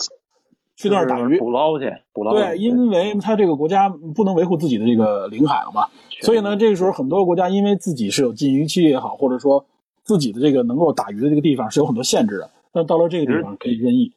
[0.80, 1.94] 去那儿打鱼、捕捞去。
[2.14, 5.88] 捕捞对，因为他这个国家不能维护自己的这个领海了嘛，
[6.22, 9.66] 所以呢，这个时候很多国家因为自己是有禁渔期也好，或者说
[10.04, 14.14] 自己的这个能够打鱼的这个地方是有很多限制的，但到了这个地方可以任意，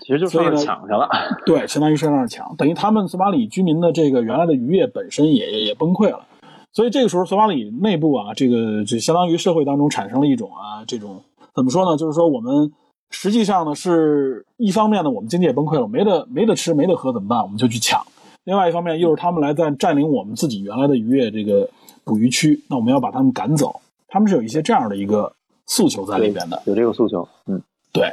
[0.00, 1.06] 其实就上那抢去了。
[1.44, 6.24] 对，相当于上那儿抢，等于他们索马里居民的这个原来的渔业本身也也崩溃了。
[6.72, 11.20] 所以这个时候，索马里内部啊，这个就相当于社会当中产生了一种啊，这种
[11.54, 11.96] 怎么说呢？
[11.96, 12.72] 就是说我们
[13.10, 17.42] 实际上呢，是一方面呢，我们经济也崩溃了，没得没得吃，没得喝怎么办？
[17.42, 18.02] 我们就去抢。
[18.44, 21.68] 另外一方面，又是他们来在占领我们自己原来的渔业这个
[22.04, 23.80] 捕鱼区，那我们要把他们赶走。
[24.08, 25.32] 他们是有一些这样的一个
[25.66, 27.28] 诉求在里边的，有这个诉求。
[27.46, 27.60] 嗯，
[27.92, 28.12] 对。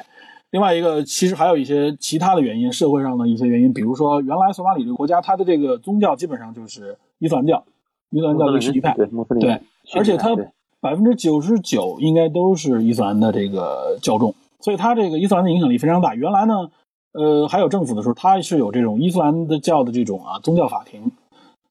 [0.52, 7.64] 另外一个，其实还有一些其他的原因，社会上的一些原因，比如说原来索马里这个国家，它的这个宗教基本上就是伊斯兰教。
[8.10, 8.96] 伊斯兰教的是一派，
[9.40, 9.60] 对，
[9.96, 10.34] 而且它
[10.80, 16.16] 百分之九十九应该都是伊斯兰的这个教众，所以它这个伊斯兰的影响力非常大。
[16.16, 16.70] 原来呢，
[17.14, 21.12] 呃，还有政府的时候，它是有这种伊斯兰的教的这种啊宗教法庭，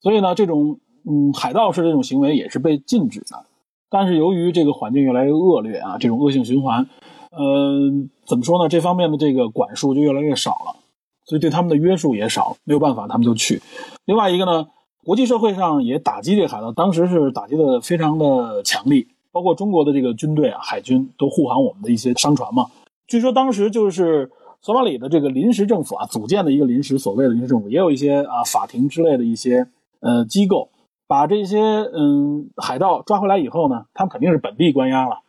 [0.00, 3.44] 所以呢，这种嗯海盗式这种行为也是被禁止的。
[3.90, 6.86] 但是由于这个环境越来越恶劣啊，这种恶性循环，
[7.30, 7.90] 呃，
[8.26, 8.68] 怎么说呢？
[8.68, 10.76] 这方面的这个管束就越来越少了，
[11.24, 13.60] 所以对他们的约束也少，没有办法，他们就去。
[14.04, 14.68] 另外一个呢？
[15.04, 22.66] 国际社会上也打击这个海盗，当时是打击的非常的强力，包括中国的这个军队啊、海军都护航我们的一些商船嘛。
[23.06, 24.30] 据说当时就是
[24.60, 29.66] 索马里的这个临时政府啊，组建的一个临时所谓的临时政府，也有一些啊法庭之类的一些
[30.00, 30.70] 呃机构，
[31.06, 35.20] 把这些嗯海盗抓回来以后呢，他们肯定是本地关押了，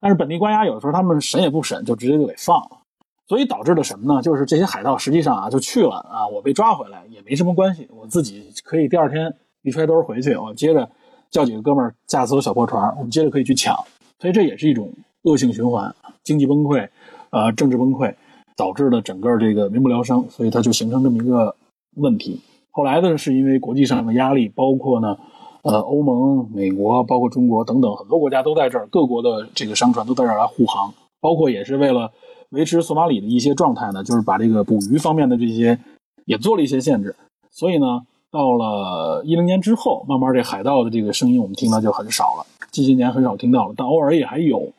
[0.00, 2.78] 但是本地关押有的时候他们审也不审，就直接就给放了。
[3.26, 4.20] 所以导致了什么呢？
[4.20, 10.88] 就是这些海盗实际上啊就去了啊，我被抓回来也没什么关系，我自己可以第二天一揣兜回去，我接着
[11.30, 13.74] 叫几个哥们儿驾艘小破船，我们接着可以去抢。
[14.20, 16.86] 所以这也是一种恶性循环，经济崩溃，
[17.34, 18.14] 呃，政治崩溃，
[18.56, 21.56] 导致了整个这个民不聊生，所以它就形成这么一个
[21.96, 22.40] 问题。
[22.70, 25.18] 后来呢，是因为国际上的压力，包括呢，
[25.62, 32.12] 呃，欧盟、美国，包括中国等等很多国家都在这儿，各国的这个商船都在这儿来护航，包括也是为了。
[32.50, 35.76] 维持索马里的一些状态呢，就是把这个捕鱼方面的这些
[36.24, 37.16] 也做了一些限制。
[37.50, 44.70] 所以呢，到了一零年之后，慢慢这海盗的这个声音我们听到就很少了，近些年很少听到了，但偶尔也还有，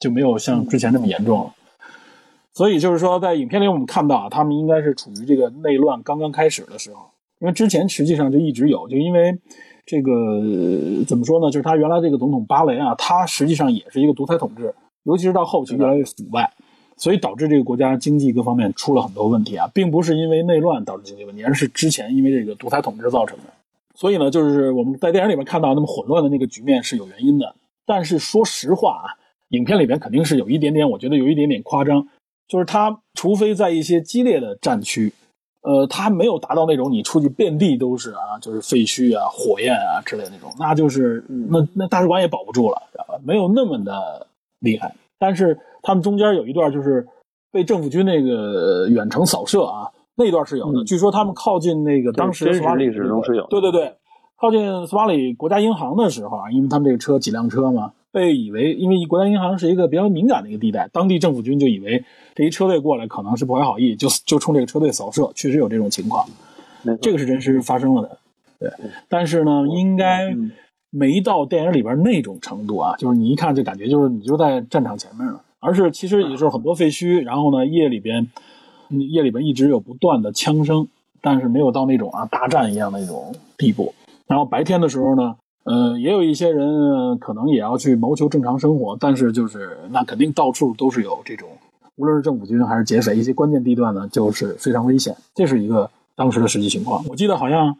[0.00, 1.54] 就没有像之前那么严重了。
[2.60, 7.06] 所以就是说，在影片里我们看到啊，他们应该是处于这个内乱刚刚开始的时候，
[7.38, 9.34] 因为之前实际上就一直有，就因为
[9.86, 10.12] 这个
[11.06, 16.52] 怎么说呢，就是他原来这个总统巴雷啊，他实际上也是一个独裁统治，尤其是到后期越来越腐败。
[16.98, 23.44] 所以导致这个国家经济各方面出了很多问题啊，并不是因为内乱导致经济问题，而是之前因为这个独裁统治造成的。
[23.94, 27.56] 所以呢，就是我们在电影里面看到那么混乱的那个局面是有原因的。
[27.86, 29.16] 但是说实话啊，
[29.48, 32.06] 影片里面肯定是有一点点，我觉得有一点点夸张，
[32.50, 35.10] 就是他除非在一些激烈的战区，
[35.62, 43.14] 呃，他没有达到那种你出去遍地都是啊，就是废墟啊、火焰啊之类的那种，那就是那那大使馆也保不住了，知道吧？
[43.24, 44.26] 没有那么的
[44.58, 45.58] 厉害，但是。
[45.82, 47.08] 他们中间有一段就是
[47.50, 50.84] 被政府军那个远程扫射啊，那段是有的。
[50.84, 53.46] 据说他们靠近那个当时真实历史中是有。
[53.46, 53.96] 对对对，
[54.36, 62.04] 靠近索马里国家银行的时候啊，因为他们这个车几辆车嘛，被以为因为国家银行是一个比较敏感的一个地带，当地政府军就以为
[62.34, 66.26] 这一车队过来可能是不怀好意，就就冲这个车队扫射，确实有这种情况。
[67.00, 68.18] 这个是真实发生了的。
[68.58, 68.70] 对，
[69.08, 70.34] 但是呢，应该
[70.90, 75.42] 没到电影里边那种程度啊，就是你一看就感觉就是你就在战场前面了。
[75.62, 78.26] 而是其实也是很多废墟，然后呢，夜里边，
[79.10, 80.88] 夜里边一直有不断的枪声，
[81.20, 83.94] 但是没有到那种啊大战一样的那种地步。
[84.26, 91.48] 然后白天的时候呢，呃，也有一些人可能也要去谋求正常生活，但是就是那肯定到处都是有这种，
[91.96, 95.14] 无论是政府军还是劫匪，一些关键地段呢，就是非常危险。
[95.34, 97.04] 这是一个当时的实际情况。
[97.08, 97.76] 我记得好像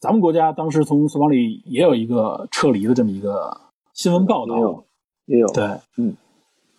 [0.00, 3.56] 咱们国家当时从索马里也有一个撤离的这么一个
[3.92, 4.84] 新闻报道，也有，
[5.26, 5.64] 也有，对，
[5.96, 6.14] 嗯。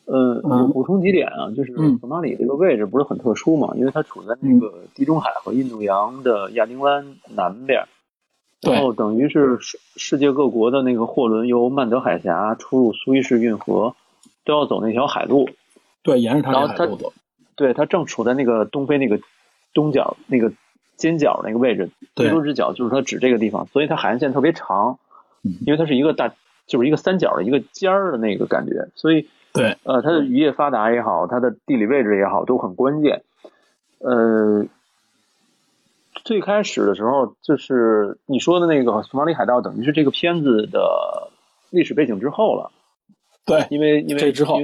[0.10, 7.06] 呃，我补充几点啊，就是嗯索马里这个位置不是很特殊嘛，因为它处在那个地中海和印度洋的亚丁湾
[7.36, 7.88] 南边，对
[8.62, 13.96] 然后等于是世世界各国的那个货轮由曼德海峡出入苏伊士运河，
[14.46, 15.50] 都要走那条海路。
[16.02, 17.14] 对，沿着它然后它这海路走，
[17.56, 19.20] 对，它正处在那个东非那个
[19.74, 20.52] 东角那个
[20.96, 24.98] 尖角那个位置，对非洲之角就是它指这个地方，所以它海岸线特别长
[25.44, 26.34] 嗯，因为它是一个大
[26.66, 33.22] 就是一个三角的一个尖儿的那个感觉，所以对，呃，它的渔业发达也好，它的地理位置也好，都很关键。
[34.00, 34.66] 呃，
[36.28, 41.32] 最开始的时候，就是你说的那个索马里海盗，等于是这个片子的
[41.70, 42.72] 历史背景之后了，
[43.46, 44.60] 对，因为因为这之后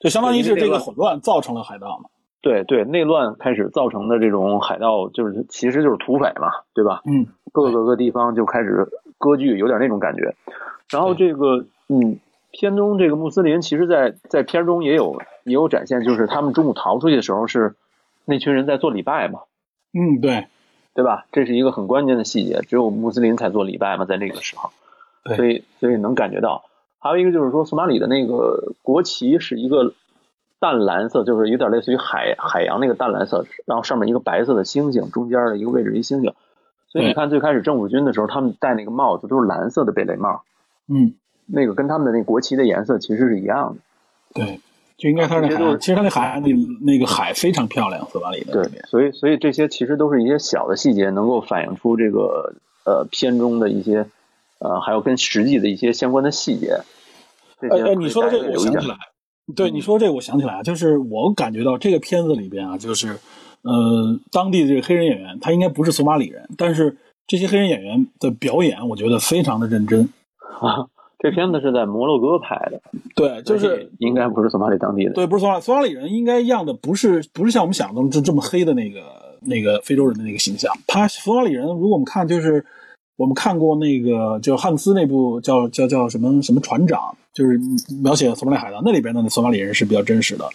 [0.00, 2.08] 就相当于是这个混乱造成了海盗嘛。
[2.42, 7.02] 对对，内乱开始造成的这种海盗，就是其实就是土匪嘛，对吧？
[7.04, 8.86] 嗯，各个个地方就开始
[9.18, 10.36] 割据，有点那种感觉。
[10.88, 17.74] 然后这个，嗯，片中这个穆斯林，其实在在片中也有也有展现，就是他们中午逃出去的时候是
[18.24, 19.40] 那群人在做礼拜嘛，
[19.92, 20.46] 嗯，对，
[20.94, 21.26] 对吧？
[21.32, 24.70] 这是一个很关键的细节，只有穆斯林才做礼拜嘛，在那个时候，
[25.24, 26.64] 对所以所以能感觉到。
[26.98, 29.94] 还有一个就是说，索马里的那个国旗是一个
[30.58, 36.34] 淡蓝色，就是有点类似于海海洋那个淡蓝色，然后上面一个白色的星星，中间的一个位置一星星。
[36.88, 40.42] 所以你看，最开始政府军的时候，他们戴那个帽子都是蓝色的贝雷帽，
[40.88, 41.14] 嗯，
[41.46, 43.80] 那个跟他们的那国旗的颜色其实是一样的。
[44.34, 44.60] 对，
[45.00, 54.06] 就应该它是海其实它那海那那个海非常漂亮，索马里的所以所以这些其实都是一些小的细节，能够反映出这个呃片中的一些
[54.58, 56.82] 呃，还有跟实际的一些相关的细节。
[57.60, 58.96] 呃哎哎，你说的这个我想起来，
[59.56, 63.18] 对你说这个我想起来，就是我感觉到这个片子里边啊，就是
[63.62, 70.10] 呃当地的这个黑人演员，他应该不是索马里人，但是这些黑人演员的表演，我觉得非常的认真。
[70.60, 70.84] 啊。
[71.22, 72.80] 这片子是在摩洛哥拍的，
[73.14, 75.12] 对，就是应该不是索马里当地的。
[75.12, 79.00] 对，不是索马里，索马里人应该样的不是不是像我们想的这这么黑的那个
[79.42, 80.72] 那个非洲人的那个形象。
[80.86, 82.64] 他索马里人，如果我们看就是
[83.16, 87.60] 我们看过那个就汉斯那部叫叫叫什么什么船长，就是
[88.02, 90.48] 描写索马里海盗，那里边的索马里人是比较真实的。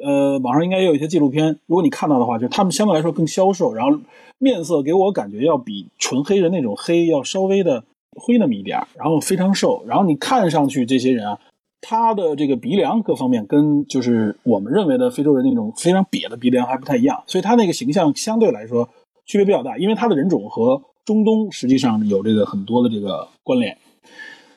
[0.00, 3.98] 呃，网上应该也有一些纪录片，如果你看到的话，就他们相对来说更消瘦，然后
[4.38, 7.82] 面色给我感觉要比纯黑人那种黑要稍微的
[8.16, 11.38] 灰那么一点，然后非常瘦，然后你看上去这些人啊，
[11.80, 18.88] 他的这个鼻梁各方面跟就是我们认为的非洲人那种非常瘪的鼻梁还不太一样，所以他那个形象相对来说
[19.26, 23.76] 区别比较大，因为他的人种和中东实际上有这个很多的这个关联。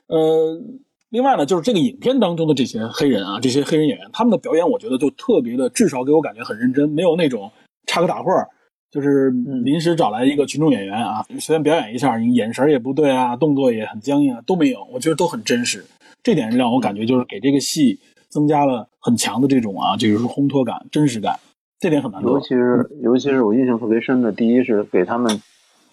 [0.07, 0.61] 呃，
[1.09, 7.51] 另外呢，就是这个影片当中的这些黑人啊，这些黑人演员，他们的表演我觉得就特别的，至少给我感觉很认真，没有那种
[7.85, 8.47] 插科打诨儿。
[8.89, 15.85] 就是临时找来一个群众演员啊，随便表演一下，眼神也不对啊，动作也很僵硬啊，都没有，我觉得都很真实。
[16.23, 21.39] 这点让我感觉就是给这个戏增加了很强的这种啊，就是说烘托感、真实感，
[21.79, 22.39] 这点很难得尤。
[22.39, 25.41] 其是尤其是我印象特别深的，第一是给他们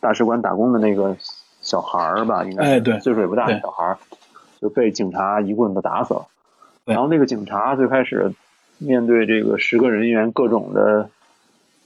[0.01, 1.17] 大使馆打工的那个
[1.61, 3.99] 小孩儿吧，应该是哎对岁数也不大的小孩儿，
[4.61, 6.27] 就被警察一棍子打死了。
[6.85, 8.33] 然后那个警察最开始
[8.79, 11.09] 面对这个十个人员各种的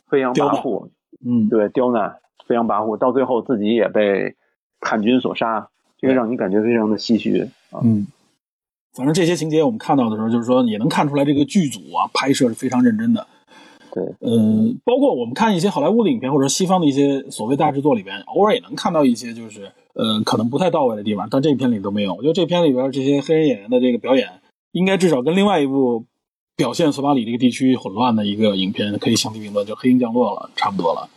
[0.08, 0.88] 飞扬跋扈，
[1.24, 2.16] 嗯，对刁难、
[2.46, 4.34] 飞扬跋扈，到最后自己也被
[4.80, 7.80] 叛军所杀，这个让你感觉非常的唏嘘啊。
[7.82, 8.06] 嗯，
[8.92, 13.26] 反正这些情节我们看到的时候，就是说也能看出来这个剧组啊拍摄是非常认真的。
[13.90, 22.14] 对，呃，包括我们看一些好莱坞的影片或者西方的一些所谓大制作里边，偶尔也能看到一些就是呃可能不太到位的地方，但这片里都没有。
[22.14, 24.28] 我觉得这片里边这些黑人演员的这个表演，
[24.72, 26.04] 应该至少跟另外一部
[26.58, 31.08] 表现索马里这个地区混乱的一个影片可以相提并论，就《黑鹰降落》了，差不多了。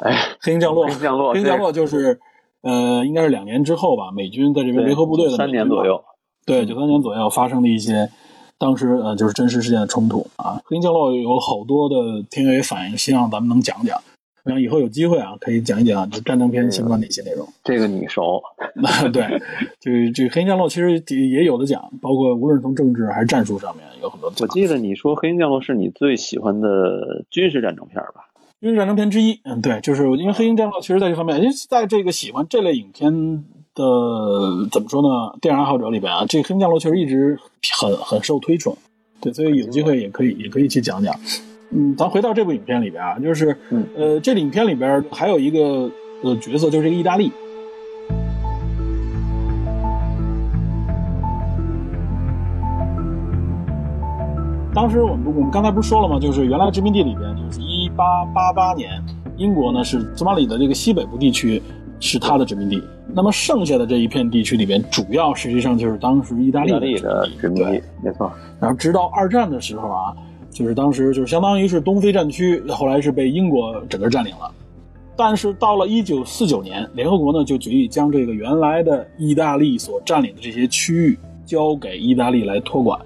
[0.00, 2.18] 哎，黑鹰降落，黑鹰降落黑鹰降落就是
[2.62, 6.02] 呃，应该是两年之后吧，美军在这边对维和部队的三年左右。
[6.44, 8.10] 对，九三年左右发生的一些
[8.58, 10.60] 当时呃就是真实事件的冲突啊。
[10.64, 13.96] 黑鹰降落有好多的听友也反应，希望咱们能讲讲。
[14.44, 17.46] 然后以后有机会啊，可以讲一讲就战争片相关的一些内容。
[17.62, 18.42] 这个你熟，
[19.12, 19.40] 对，
[19.80, 24.32] 就是这个黑鹰降落其实也有的讲，包括无论是从政治还是战术上面有很多。
[24.40, 28.26] 我记得你说《黑鹰降落》是你最喜欢的军事战争片吧？
[28.60, 33.10] 军事战争片之一，嗯，对，就是因为黑鹰降落，其实在这方面，因为在这个喜欢这类影片
[33.74, 37.38] 的怎么说呢，电影爱好者里边啊，这个黑鹰降落确实一直
[37.80, 38.76] 很很受推崇，
[39.20, 41.14] 对，所以有机会也可以也可以去讲讲。
[41.70, 43.56] 嗯咱回到这部影片里边啊就是
[43.96, 45.90] 呃这影片里边还有一个
[46.22, 47.30] 呃角色就是这个意大利。
[54.72, 56.18] 当时我们我们刚才不是说了吗？
[56.18, 58.90] 就是原来殖民地里边就是一八八八年
[59.36, 61.60] 英国呢是索马里的这个西北部地区
[61.98, 62.82] 是它的殖民地。
[63.12, 68.30] 那么剩下的这一片地区里边主要实际上就是当时意大利的殖民地没错。
[68.60, 70.14] 然后直到二战的时候啊
[70.50, 74.50] 就是当时就是相当于是东非战区，后来是被英国整个占领了。
[75.16, 82.98] 但是到了一九四九年，联合国呢就决议将这个原来的意大利所占领的这些区域交给意大利来托管，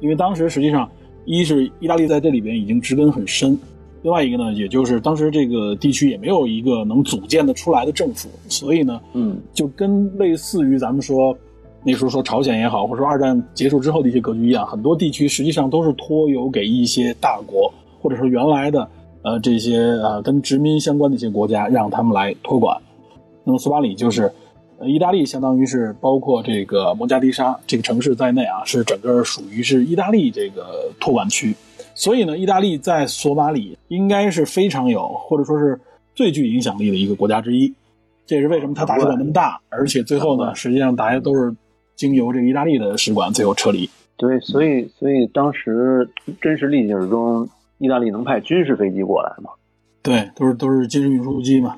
[0.00, 0.88] 因为当时实际上
[1.24, 3.58] 一是意大利在这里边已经植根很深，
[4.02, 11.36] 另外一个呢，也就是当时这个地区也没有一个能组建的出来的政府，所以呢，嗯，就跟类似于咱们说
[11.86, 18.88] 那时候说朝鲜也好，或者说二战结束之后的一些格局一样，很多地区实际上都是托有给一些大国，或者说原来的。
[19.22, 22.80] 呃，这些呃跟殖民相关的一些国家，让他们来托管。
[23.42, 24.32] 那么索马里就是，
[24.78, 31.52] 呃，意大利相当于是包括这个蒙加迪沙这个城市在内啊，是整个属于是意大利这个托管区。
[31.92, 35.80] 所以呢，意大利在索马里应该是非常有，或者说是
[36.14, 37.74] 最具影响力的一个国家之一。
[38.26, 41.52] 这也是为什么它大使馆那么大，而且最后呢，实际上大家都是
[41.96, 43.90] 经由这个意大利的使馆最后撤离。
[44.16, 46.08] 对，所以所以当时
[46.40, 47.48] 真实历史中。
[47.78, 49.50] 意大利能派军事飞机过来吗？
[50.02, 51.76] 对，都是都是军事运输机嘛。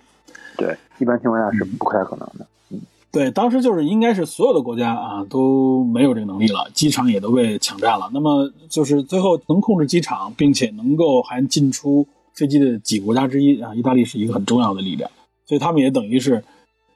[0.56, 2.46] 对，一般情况下是不太可能的。
[2.70, 8.08] 嗯，对，当时就是应该是所有的国家啊都没有这个能力了，机场也都被抢占了。
[8.14, 15.10] 那么就是最后能控制机场，并且能够还进出飞机的几个国家之一啊，意大利是一个很重要的力量。
[15.46, 16.44] 所以他们也等于是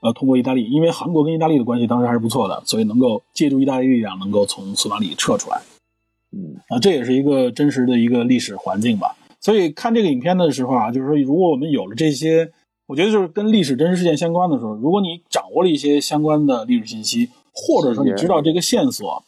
[0.03, 5.63] 呃通过意大利，因为韩国跟意大利的关系当时还是不错的，所以能够借助意大利力量能够从索马里撤出来。
[6.37, 9.17] 嗯啊，这也是一个真实的一个历史环境吧。
[9.41, 12.51] 所以看这个影片的时候啊，就是说，如果我们有了这些，
[12.87, 19.23] 我觉得就是跟历史真实事件相关的时候，如果你掌握了一些相关的历史信息，或者说你知道这个线索，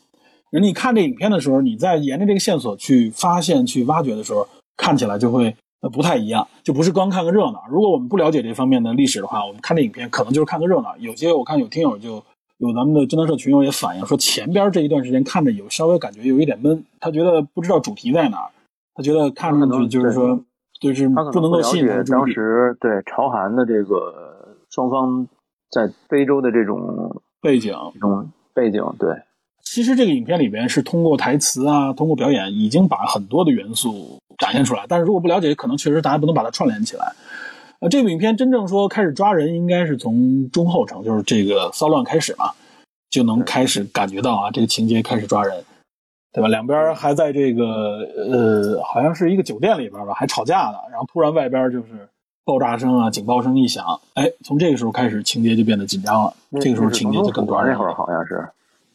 [0.50, 5.54] 人你看这影片的时候，你在沿着这个线索去发现、去挖掘的时候，看起来就会
[5.84, 7.62] 呃不太一样，就不是光看个热闹。
[7.70, 10.96] 如果我们不了解这方面的历史的话，我们看这影片可能就是看个热闹。
[10.98, 12.24] 有些我看有听友就。
[12.58, 18.50] 有咱们的侦探社群友也反映说，前边这一段时间看着有稍微感觉有一点闷，他觉得不知道主题在哪儿，
[18.94, 20.38] 他觉得看上去就是说，
[20.80, 25.26] 就是不能够吸引当时对朝韩的这个双方
[25.68, 29.10] 在非洲的这种背景，这种背景对。
[29.64, 34.84] 其实这个影片里边是通过台词啊，通过表演，已经把很多的元素展现出来。
[34.88, 37.12] 但是如果不了解，可能确实大家不能把它串联起来。
[37.90, 42.52] 这部影片真正说开始抓人，应该是从中后程，就是这个骚乱开始嘛，
[43.10, 45.62] 就能开始感觉到啊，这个情节开始抓人，
[46.32, 46.48] 对吧？
[46.48, 50.78] 两边还在这个呃，好像是一个酒店里边吧，还吵架呢。
[50.90, 52.08] 然后突然外边就是
[52.46, 56.32] 爆炸声啊，警报声一响，哎，从这个时候开始情节就变得紧张了。
[56.62, 57.72] 这个时候情节就更抓人。
[57.72, 58.48] 那会儿好像是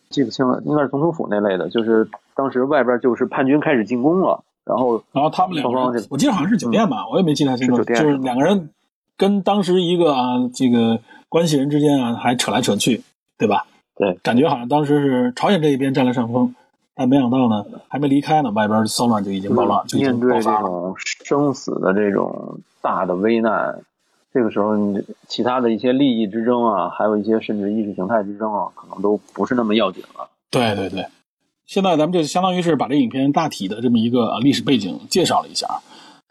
[0.09, 8.69] 记不清了，应该是总统府那类的，就是当时外边就是叛军开始进攻了，然后然后他们两个人，我记得好像是酒店吧，我也没记太清楚，就是两个人。
[9.17, 13.03] 跟当时一个啊，这个关系人之间啊，还扯来扯去，
[13.37, 13.65] 对吧？
[13.97, 16.55] 对，感觉好像当时是朝鲜这一边占了上风，
[16.95, 20.39] 但没想到呢，还没离开呢，外边骚乱就已经爆了，就已经爆发了。
[20.39, 23.81] 面对这种生死的这种大的危难，
[24.33, 30.29] 这个时候你，其他的一些利益之争啊，还有一些甚至意识形态之争啊，可能都不是那么要紧了。
[30.49, 31.05] 对对对，
[31.69, 35.67] 现在咱们就相当于是把这影片大体的这么一个历史背景介绍了一下。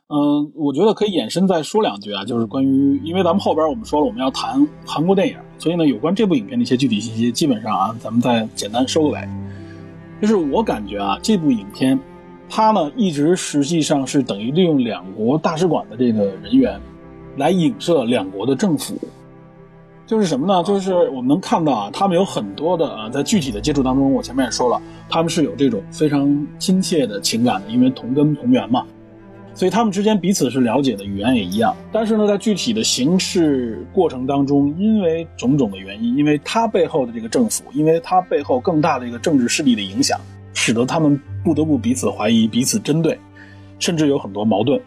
[0.09, 9.29] 嗯，我觉得可以延伸再说两句啊，就是关于，因为咱们后边我们说了我们要谈韩国电影，所以呢，有关这部影片的一些具体信息，基本上啊，咱们再简单收个尾。
[10.21, 11.97] 就是我感觉啊，这部影片，
[12.51, 16.81] 它呢一直实际上是等于利用两国大使馆的这个人员，
[17.37, 18.99] 来影射两国的政府。
[20.09, 20.63] 就是什么呢？
[20.65, 28.87] 就是我们能看到啊，他们有很多的啊，在具体的接触当中，我前面也说了，他们是有这种非常亲切的情感的，因为同根同源嘛。
[29.53, 31.77] 所以他们之间彼此是了解的，语言也一样。
[31.93, 40.19] 但是呢，在具体的行事过程当中，因为种种的原因，因为他背后的这个政府，因为他背后更大的一个政治势力的影响，
[40.55, 43.19] 使得他们不得不彼此怀疑、彼此针对，
[43.79, 44.81] 甚至有很多矛盾。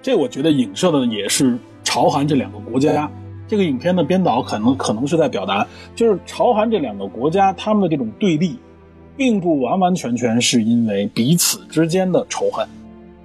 [0.00, 3.10] 这我觉得影射的也是朝韩这两个国家。
[3.46, 8.58] 这个影片的编导可能可能是在表达，就是朝韩这两个国家他们的这种对立，
[9.16, 12.66] 并不完完全全是因为彼此之间的仇恨。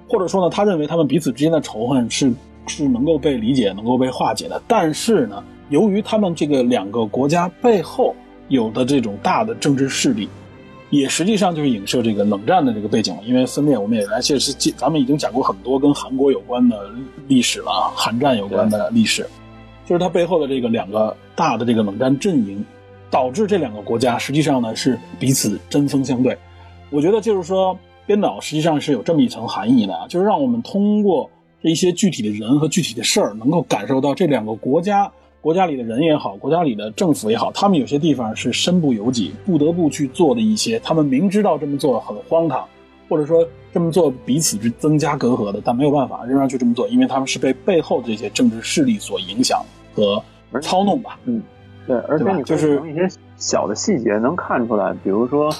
[0.08, 2.32] 或者说呢，他认为他们彼此之间的仇恨是
[2.66, 4.60] 是能够被理解、能够被化解的。
[4.66, 8.14] 但是呢，由于他们这个两个国家背后
[8.48, 10.28] 有的这种大的政治势力，
[10.90, 13.16] 也实际上就是影射这个冷战的这个背景。
[13.24, 16.90] 因为分裂，我们也来，其实咱们已经讲过很多跟韩国有关的
[17.28, 19.24] 历史了，韩战有关的历史，
[19.90, 22.64] 就是它背后的这个两个大的这个冷战阵营，
[23.10, 26.38] 导致这两个国家实际上呢是彼此针锋相对。
[26.90, 27.76] 我觉得就是说。
[28.06, 31.30] 编导实际上是有这么一层含义的，就是让我们通过
[31.62, 35.08] 这一些具体的人和具体的事儿，能够感受到这两个国家。
[35.40, 42.66] 国家里的人也好，国家里的政府也好，他们有些地方是身不由己，不得不去做的一些，他们明知道这么做很荒唐，
[43.08, 49.64] 或者说这么做彼此是增加隔阂的，但没有办法，仍然去这么做，因为他们是被背后的这些政治势力所影响
[50.52, 51.18] 和操弄吧。
[51.24, 51.42] 嗯，
[51.86, 55.50] 对，而且你就是从一些小的细节能看出来，比如说，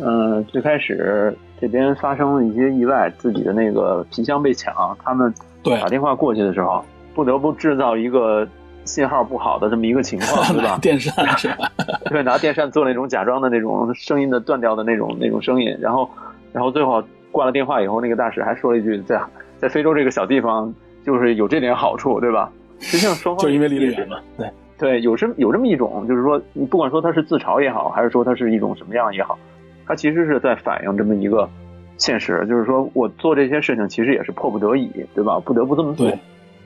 [0.00, 8.46] 嗯，最开始这边发生了一些意外，自己的那个皮箱被抢，他们对打电话过去的时候，不得不制造一个。
[8.86, 10.76] 信号不好的这么一个情况，对吧？
[10.82, 11.72] 电扇 是吧？
[12.10, 16.06] 对，拿电扇做那种假装的那种声音的断掉的那种那种声音，然后，
[16.52, 17.02] 然后最后
[17.32, 19.18] 挂了电话以后，那个大使还说了一句，在
[19.56, 20.70] 在非洲这个小地方，
[21.02, 22.52] 就是有这点好处，对吧？
[22.80, 29.38] 实际上双方就因为离得远嘛，对对，有这有这么一种，就是说，你不管说他是自嘲也好，还是说他是一种什么样也好，
[29.86, 31.48] 他其实是在反映这么一个
[31.96, 35.38] 现实，就是说我做这些事情其实也是迫不得已，对吧？
[35.38, 36.10] 不得不这么做。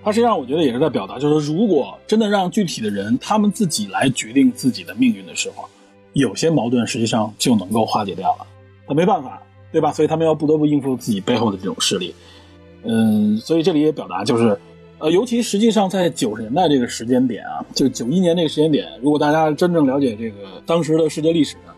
[0.03, 5.69] 他实际上，我觉得也是在表达，就是，如果真的让具体的人他们自己来决定自己的命运的时候，
[6.15, 8.47] 有些矛盾实际上就能够化解掉了。
[8.89, 9.93] 那没办法，对吧？
[9.93, 12.15] 所以他们要不得不应付自己背后的这种势力。
[12.85, 14.59] 嗯，所以这里也表达就是，
[14.99, 21.73] 呃，尤其实际上在九十年代这个时间点啊，就九一年这个时间点，如果大家真正了解这个当时的世界历史呢，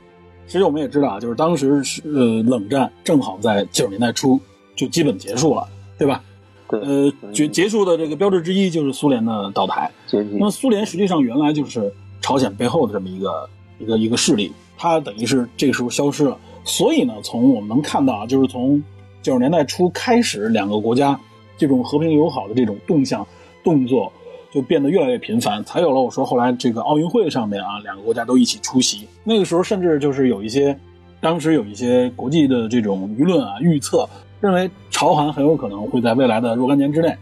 [0.46, 4.40] 其实我们也知道啊，就是当时是呃冷战正好在九十年代初
[4.74, 5.68] 就基本结束了，
[5.98, 6.22] 对吧？
[6.68, 9.90] 呃，结结束的这个标志之一就是苏联的倒台。
[10.12, 13.50] 那么苏联实际上原来就是朝鲜背后的这么一个
[13.80, 16.38] 一个一个势力，它等于是这个时候消失了。
[16.64, 18.82] 所以呢，从我们能看到啊，就是从
[19.20, 21.20] 九十年代初开始，两个国家
[21.60, 23.24] 这种和平友好的这种动向
[23.62, 24.10] 动作
[24.50, 29.06] 就变得越来越频繁，才有了我说后来这个奥运会上面啊，两个国家都一起出席。
[29.22, 30.74] 那个时候甚至就是有一些，
[31.20, 34.08] 当时有一些国际的这种舆论啊预测。
[34.40, 37.14] 认为朝韩很有可能会在未来的若干年之内，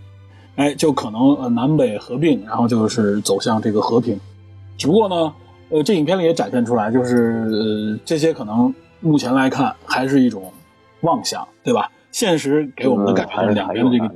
[0.54, 4.16] 哎，就可能呃南北合并，然后就是走向这个和平。
[4.76, 5.34] 只不过呢，
[5.70, 10.52] 呃，这影片里也展现出来，就是呃这些可能目前来看还是一种
[11.00, 11.90] 妄想，对吧？
[12.10, 14.08] 现实给我们的感觉是两边的这个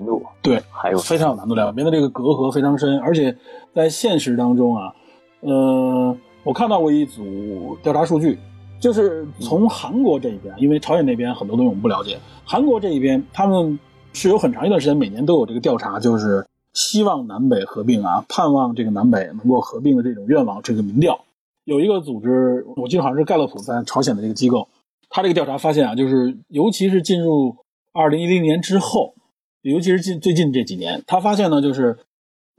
[0.42, 3.36] 对，还有非常有难度，两边的这个隔阂非常深，而且
[3.74, 4.94] 在现实当中啊，
[5.40, 8.38] 呃，我看到过一组调查数据。
[8.80, 12.18] 就是从韩国这一边，因为朝鲜那边很多东西我们不了解。
[12.44, 13.78] 韩国这一边，他们
[14.12, 20.60] 是有很长一段时间，每年都有这个调查，就是希望南北合并啊，盼望这个南北能够合并的这种愿望。
[20.62, 21.20] 这个民调
[21.62, 24.66] 有一个组织，我记得好像是盖洛普在朝鲜的这个机构，
[25.08, 27.54] 他这个调查发现啊，就是尤其是进入
[27.92, 29.14] 二零一零年之后，
[29.62, 31.98] 尤其是近最近这几年，他发现呢，就是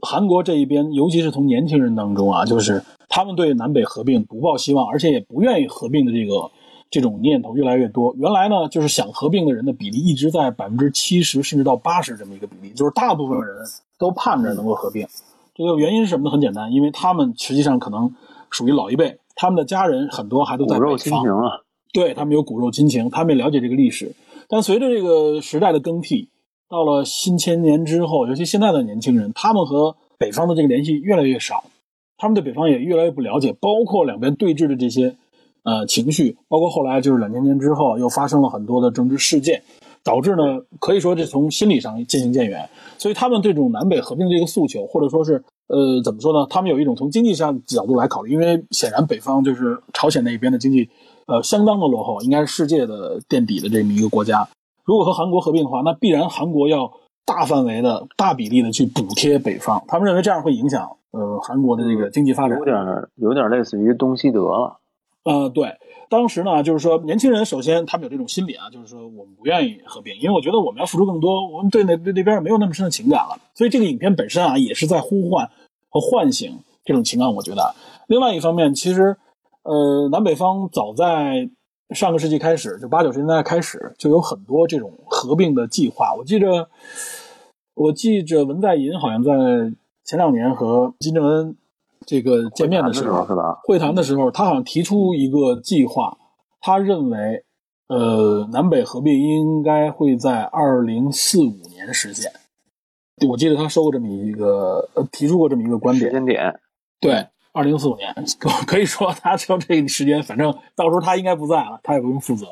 [0.02, 2.84] 韩国这一边，尤其是从年轻人当中啊，就是。
[3.10, 6.50] 他们对南北合并不抱希望，而且也不愿意合并的这个
[6.90, 8.12] 这种念头越来越多。
[8.18, 13.56] 原来呢，就是想合并的人的比例一直在百分之七十甚至到八十这么一个比例，就是大部分人
[14.00, 15.06] 都盼着能够合并。
[15.54, 16.32] 这个原因是什么呢？
[16.32, 18.12] 很简单，因为他们实际上可能
[18.50, 20.88] 属于老一辈，他们的家人很多还都在北方。
[20.88, 21.62] 骨肉亲情啊，
[21.94, 24.12] 对他们有骨肉亲情，他们也了解这个历史。
[24.48, 26.30] 但随着这个时代的更替，
[26.70, 31.64] 到了新千年之后，尤其现在的年轻人，他们和北方的这个联系越来越少。
[32.18, 35.16] 他们对北方也越来越不了解，包括两边对峙的这些，
[35.64, 39.62] 呃，情绪，包括后来就是两千年之后又发生了很多的政治事件，
[40.04, 42.70] 导致呢，可以说这从心理上渐行渐远。
[42.98, 46.48] 所以他们对这种南北合并的这个诉求，或者说是，呃，怎么说呢？
[46.50, 50.90] 他们有一种从经济上角度来考虑，因为显然北方就是朝鲜那边的经济，
[51.26, 54.48] 呃，相当的落后，应该是世界的垫底的这么一个国家。
[54.84, 56.92] 如果和韩国合并的话，那必然韩国要
[57.26, 60.98] 大范围的大比例的去补贴北方，他们认为这样会影响。
[61.12, 62.76] 呃，韩国的这个经济发展有点
[63.16, 64.80] 有点类似于东西德了。
[65.26, 65.78] 呃，对，
[66.10, 73.38] 当时呢，就是说年轻人首先他们有这种心理啊，就是说我们不愿意合并，因为我觉得我们要付出更多，我们对那对那边没有那么深的情感了。
[73.54, 75.50] 所以这个影片本身啊，也是在呼唤
[75.88, 77.32] 和唤醒这种情感。
[77.32, 77.76] 我觉得，
[78.08, 79.16] 另外一方面，其实
[79.64, 81.50] 呃，南北方早在
[81.90, 86.14] 上个世纪开始，就八九十年代开始，就有很多这种合并的计划。
[86.18, 86.70] 我记着，
[87.74, 89.74] 我记着文在寅好像在。
[90.06, 91.56] 前两年和金正恩
[92.06, 93.62] 这个见面的时候，是吧？
[93.64, 96.18] 会谈的时候，他好像提出一个计划，
[96.60, 97.46] 他认为，
[97.88, 102.30] 呃，南北合并应该会在二零四五年实现。
[103.30, 106.12] 我记得他说过这么一个，呃，提出过这么一个观点。
[106.12, 106.60] 时间点，
[107.00, 112.48] 对，二零四五年，可可以说他就这个时间，反正到时候他应该不在了，他也不用负责。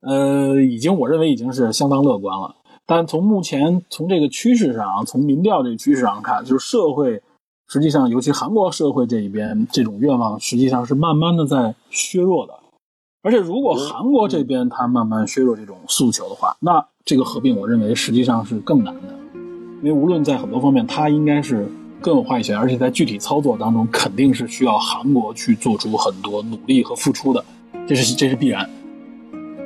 [0.00, 2.56] 呃，已经，我认为已经是相当乐观了。
[2.86, 7.22] 但从目前从这个趋势上，从民调这个趋势上看，就是社会
[7.68, 12.54] 实际上，尤其韩国社会这一边，这种愿望实际上是慢慢的在削弱的。
[13.22, 19.12] 而且如果韩国这边它慢慢削弱这种诉求的话，那这个合并我认为实际上是更难的，
[19.82, 21.68] 因为无论在很多方面，它应该是
[22.06, 27.44] 更有话语权，而且在具体操作当中肯定是需要韩国去做出很多努力和付出的，
[27.84, 28.70] 这是这是必然。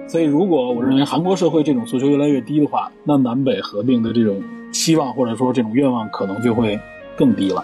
[0.09, 6.80] 所以，如果我认为韩国社会这种诉求越来越低的话，那南北合并的这种希望或者说这种愿望可能就会
[7.14, 7.61] 更低了。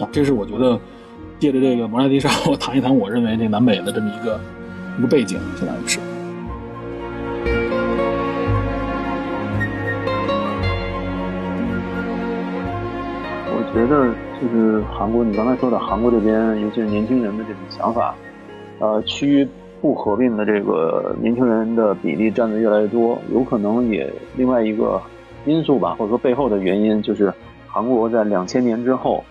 [0.00, 0.76] 啊，这是我觉得
[1.38, 4.40] 借着这个摩拉迪沙，我谈一谈我认为这南北的这么一个
[4.98, 6.00] 一个背景，相当于是。
[13.86, 18.14] 觉得就是韩国，你刚才说的韩国这边，尤其是年轻人的这种想法，
[18.80, 19.48] 呃，趋于。
[19.78, 25.00] 不合并的这个年轻人的比例占的越来越多，有可能也另外一个
[25.44, 27.32] 因素吧，或者说背后的原因就是
[27.68, 29.22] 韩国在两千年之后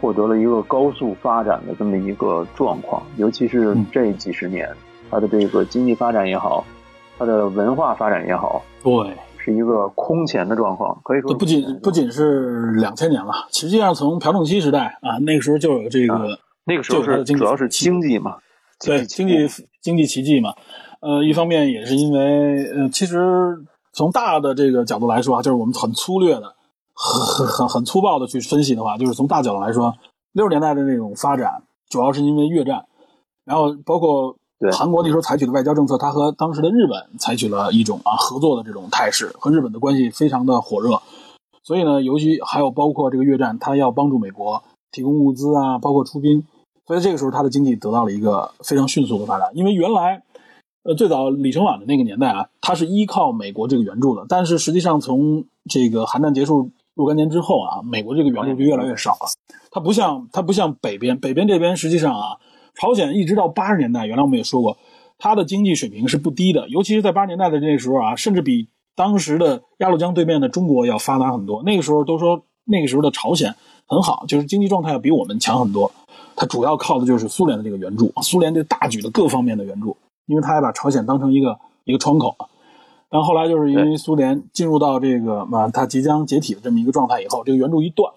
[0.00, 4.68] 获得了一个高速发展的这么一个状况，尤其是这几十年，
[5.10, 6.64] 它的这个经济发展也好，
[7.18, 8.92] 它的文化发展也好，对，
[9.44, 18.38] 是一个空前的状况，可以说不仅不仅是两千年了，实际上从朴正熙时代啊，那个时候就有这个，那个时候是主要是经济嘛。
[18.84, 19.34] 对经济
[19.80, 20.52] 经济奇迹嘛，
[21.00, 23.56] 呃，一方面也是因为，呃，其实
[23.92, 26.54] 从大的这个角度来说啊，就是我们很粗略的、
[26.92, 29.94] 很很很粗暴的去分析的话，就是从大角度来说，
[30.32, 32.84] 六十年代的那种发展，主要是因为越战，
[33.44, 34.36] 然后包括
[34.72, 41.00] 韩国那时候采取的外交政策，它和当时的日本采取了一种啊合作的这种态势，和日本的关系非常的火热，
[41.62, 46.44] 所以呢，尤其还有包括这个越战，它要帮助美国提供物资啊，包括出兵。
[46.86, 49.48] 所以这个时候，它的经济得到了一个非常迅速的发展。
[49.54, 50.22] 因为原来，
[50.82, 54.26] 呃，最早李承晚的那个年代啊，它是依靠美国这个援助的。
[54.28, 59.30] 但是实际上，从这个韩战结束若干年之后啊，美国这个援助就越来越少了。
[59.70, 62.36] 它不像它不像北边，北边这边实际上啊，
[62.74, 64.76] 朝鲜一直到八十年代，原来我们也说过，
[65.18, 66.68] 它的经济水平是不低的。
[66.68, 71.62] 尤其是在八十年代的那时候啊，甚至比当时的鸭绿江对面的中国要发达很多。
[71.62, 73.54] 那个时候都说那个时候的朝鲜
[73.86, 75.90] 很好，就是经济状态要比我们强很多。
[76.36, 79.96] 它主要靠的就是苏联的这个援助，苏联这大举的各方面的援助，
[80.26, 82.36] 因为它还把朝鲜当成一个一个窗口。
[83.08, 88.12] 但后来就是因为苏联进入到这个嘛，它即将解体的这么一个状态以后，这个援助一断，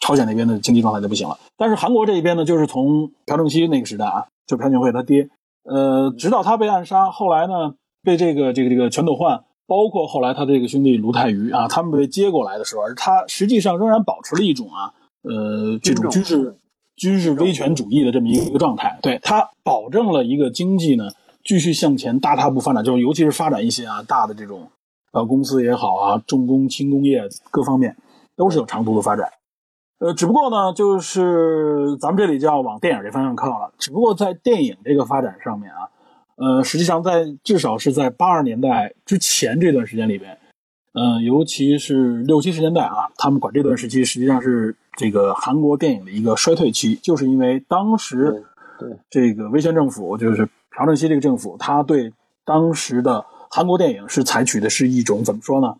[0.00, 1.38] 朝鲜那边的经济状态就不行了。
[1.56, 5.28] 但是韩国这一边呢，就是从朴正熙那个时代啊，就朴槿惠他爹，
[5.64, 16.56] 呃，直到他被暗杀，后来呢被这个这个这个全斗焕，包括后来他这个兄弟卢泰愚啊，他们被接过来的时候，而他实际上仍然保持了一种啊，呃，这种军事。
[16.98, 21.04] 军事威权主义的这么一个一个状态，对他保证了一个经济呢
[21.44, 24.68] 继续向前大踏步发展，就是尤其是发展一些啊大的这种
[25.12, 27.22] 呃公司也好啊，重工轻工业
[27.52, 27.96] 各方面
[28.34, 29.30] 都是有长足的发展。
[29.98, 33.72] 呃，只不过呢，就是咱们这里就要往电影这方向靠了。
[33.78, 35.88] 只不过在电影这个发展上面啊，
[36.36, 40.38] 呃，实际上在至少是在八十年代之前这段时间里边，
[40.94, 44.76] 嗯，尤其是六七十年代啊，他们管这段时期实际上是。
[45.00, 48.44] 这个韩国电影的一个衰退期，就是因为当时
[48.80, 52.12] 对这个威权政府，就是朴正熙这个政府，他对
[52.44, 55.76] 当时的韩国电影是采取的是一种怎么说呢？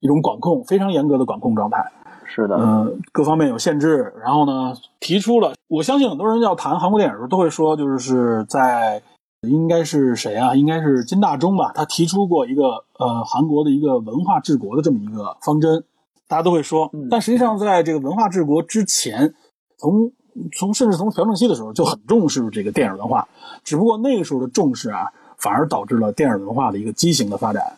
[0.00, 1.90] 一种管控非常严格的管控状态。
[2.32, 4.12] 是的，嗯，各方面有限制。
[4.22, 9.02] 然后呢，提出了，我相信很多人要谈韩国电影的时候，都会说，就是是在
[9.42, 10.54] 应该是谁啊？
[10.54, 11.72] 应该是金大中吧？
[11.74, 15.82] 他提出过一个呃韩国的一个文化治国的这么一个方针。
[16.28, 19.34] 大家都会说，但实际上，在这个文化治国之前，
[19.76, 20.12] 从
[20.56, 23.26] 从甚至从朴正熙的时候就很重视这个电影文化，
[23.64, 25.08] 只不过那个时候的重视啊，
[25.38, 27.72] 反而导致了电影文化的一个畸形的发展。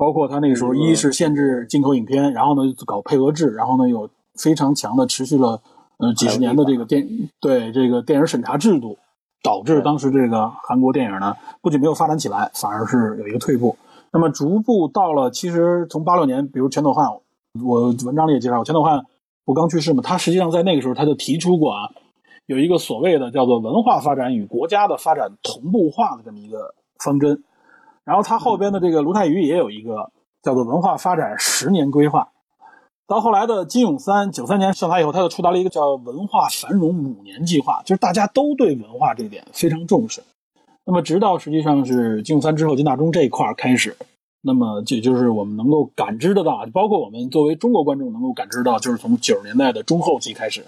[0.00, 5.60] 包括他那个时候，一是限制进口影片，然后呢搞配额制，然后呢有非常强的持续了
[5.98, 7.06] 呃几十年的这个电
[7.38, 8.96] 对这个电影审查制度，
[9.42, 13.76] 导致当时这个韩国电影呢不仅没有发展起来，反而是有一个退步。
[14.10, 17.06] 那么逐步到了，其实从八六年，比如全斗焕。
[17.62, 19.04] 我文章里也介绍，全斗焕
[19.44, 20.02] 不刚去世嘛？
[20.02, 21.90] 他实际上在那个时候他就提出过啊，
[22.46, 26.74] 有一个所谓的叫做文化发展与国家的发展同步化的这么一个
[27.04, 27.44] 方针。
[28.04, 30.10] 然后他后边的这个卢泰愚也有一个
[30.42, 32.28] 叫做文化发展十年规划。
[33.06, 40.22] 到后来的金永三九三年上台以后，他又出台了一个叫文化繁荣五年计划，就是大家都对文化这点非常重视。
[40.84, 43.96] 那么直到实际上是金永三之后，金大中这一块开始。
[44.42, 50.64] 那么，这就是我们能够感知得到，包括我们作为中国观众能够感知到，就是从九十年代的中后期开始，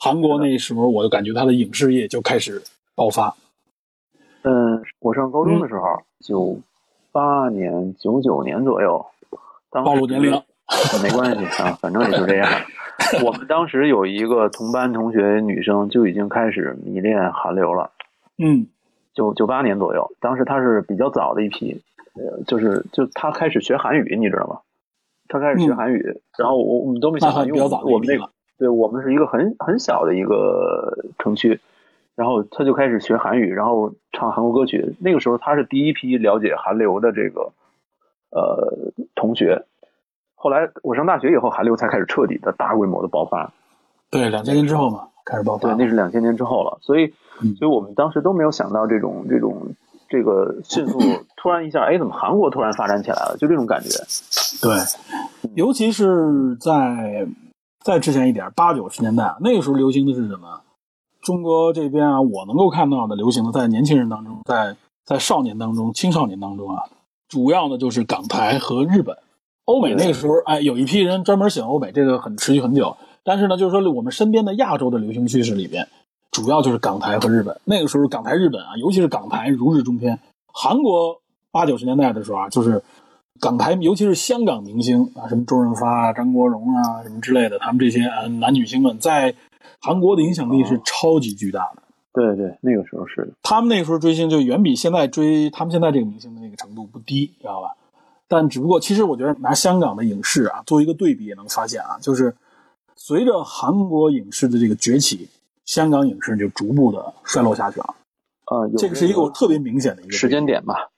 [0.00, 2.60] 韩国那时候，我就感觉他的影视业就开始
[2.96, 3.36] 爆发。
[4.42, 5.82] 嗯，我上高中的时候，
[6.24, 6.58] 九
[7.12, 9.04] 八年、九九年左右，
[9.70, 10.32] 当暴露年龄，
[11.02, 12.48] 没关系啊，反正也就这样。
[13.22, 17.90] 我们当时有一个同班同学女生就已经开始迷恋韩流了。
[18.38, 18.66] 嗯，
[19.12, 21.82] 九九八年左右，当时她是比较早的一批，
[22.14, 24.60] 呃，就是就她开始学韩语，你知道吗？
[25.28, 31.60] 她开始学韩语，然后我我们都没想到，因为我们那个对我们是一个很很小的一个城区，
[32.16, 34.94] 然后他就开始学韩语，然后唱韩国歌曲。
[35.00, 37.52] 那个时候他是第一批了解韩流的这个
[38.30, 39.64] 呃同学。
[40.34, 43.52] 后来我上大学以后，韩流才开始彻底的大规模的爆发。
[44.10, 45.68] 对，两千年之后嘛，开始爆发。
[45.68, 46.78] 对，那是两千年之后了。
[46.82, 47.14] 所以，
[47.58, 49.74] 所以我们当时都没有想到这种这种
[50.08, 50.98] 这个迅速
[51.36, 53.36] 突然一下，哎，怎么韩国突然发展起来了？
[53.38, 53.88] 就这种感觉。
[54.62, 54.76] 对，
[55.54, 57.26] 尤其是在
[57.80, 60.60] 再之前一点，八九十年代，那个时候流行的是什么？
[61.24, 66.84] 中国这边啊，我能够看到的流行的，在年轻人当中，在在少年当中、青少年当中啊，
[67.28, 69.16] 主要的就是港台和日本。
[69.64, 72.94] 欧美那个时候，哎，有一批人专门喜欢欧美，这个很持续很久。
[73.24, 75.88] 但是呢，就是说我们身边的亚洲的流行趋势里边，
[76.30, 77.58] 主要就是港台和日本。
[77.64, 80.20] 那个时候，港台、日本啊，尤其是港台如日中天。
[80.52, 81.18] 韩国
[81.50, 82.82] 八九十年代的时候啊，就是
[83.40, 89.34] 港台，尤其是香港明星啊，什么周润发啊、张国荣啊，什么之类的，他们这些啊男女星们在
[89.80, 91.82] 韩国的影响力是超级巨大的。
[92.12, 97.76] 对对，那个时候是他们那个时候追星就远比现在追他们现在这个明星的那个程度不低，知道吧？
[98.28, 102.34] 但只不过，其实我觉得拿香港的影视啊做一个对比，也能发现啊，就是
[102.94, 105.28] 随着韩国影视的这个崛起，
[105.64, 107.94] 香港影视就逐步的衰落下去了。
[108.44, 110.88] 啊，这个是一个特别明显的一个时间点吧？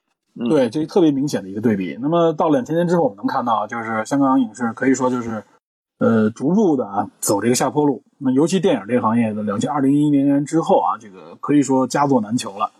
[0.49, 1.97] 对，这特别明显的一个对比。
[1.99, 5.43] 那么到两千年之后，我们能看到，就是香港影视可以说就是
[5.99, 8.03] 呃逐步的啊走这个下坡路。
[8.19, 12.71] 那尤其电影这个行业，的两千二零一一年之后啊，这个可以说佳作难求了。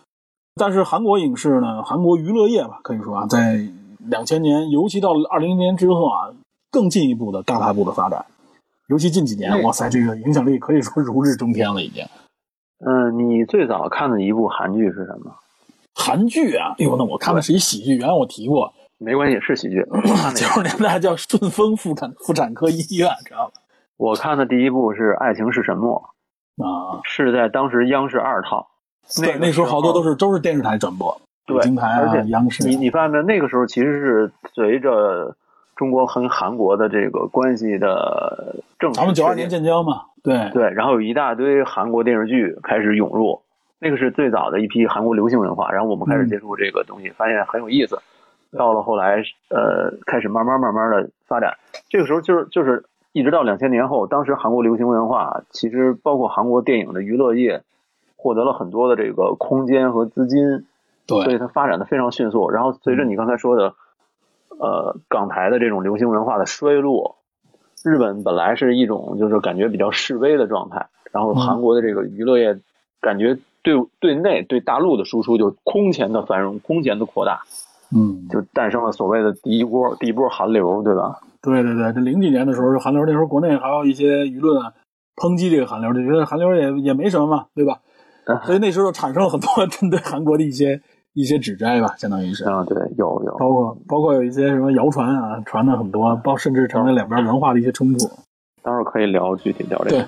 [0.56, 6.34] 但是韩国影视呢，韩国娱乐业吧，可以说啊，在两千年，尤其到二零年之后啊，
[6.70, 8.26] 更进一步的大踏步的发展。
[8.88, 12.04] 尤其近几年，哇塞，这个影响力可以说如日中天了，已经。
[12.84, 15.32] 嗯，你最早看的一部韩剧是什么？
[15.94, 18.72] 韩剧啊，哎呦，那我看的是一喜剧，原来我提过。
[18.98, 19.84] 没关系，是喜剧。
[20.34, 23.52] 九十年代叫顺丰妇产妇产科医院，知道吧？
[23.96, 26.02] 我看的第一部是《爱情是什么》
[26.64, 28.68] 啊，是在当时央视二套。
[29.20, 31.20] 对，那时候好多都是都是电视台转播。
[31.46, 33.22] 对，而且央视，你你发现没？
[33.22, 35.34] 那个时候其实是随着
[35.76, 43.40] 中国和韩国的这个关系的正，咱们九二年建交嘛，对对，然后有一大堆韩国电视剧开始涌入，
[43.78, 47.98] 那个是最早的一批韩国流行文化，然后我们开始接触这个东西，发现很有意思。
[48.56, 51.56] 到了后来，呃，开始慢慢慢慢的发展，
[51.88, 57.62] 这个时候就是就是一直到两千年后，当时韩国流行文化其实包括韩国电影的娱乐业
[58.16, 60.66] 获得了很多的这个空间和资金。
[61.06, 62.50] 对，所以它发展的非常迅速。
[62.50, 63.74] 然后随着你刚才说的，
[64.58, 67.16] 呃，港台的这种流行文化的衰落，
[67.82, 72.60] 日本本来是一种就是感觉比较示威的状态，然后韩国的这个娱乐业
[73.00, 77.44] 感觉对对内对大陆的输出就空前的繁荣，空前的扩大，
[77.94, 81.20] 嗯，就诞生了所谓的第一波第一波韩流，对吧？
[81.40, 84.72] 对对对，这零几年的时候，韩流那时候国内还有一些舆论啊
[85.16, 87.80] 抨击这个韩流，就觉得韩流也也没什么嘛，对吧？
[88.44, 90.80] 所以那时候产生了很多针对韩国的一些。
[91.14, 98.06] 一些指摘吧，相当于是啊，对，有有，包括包括有一些什么谣传啊，传的很多，包甚至成为两边文化的一些冲突。
[98.62, 99.90] 待会儿可以聊具体聊这个。
[99.90, 100.04] 对，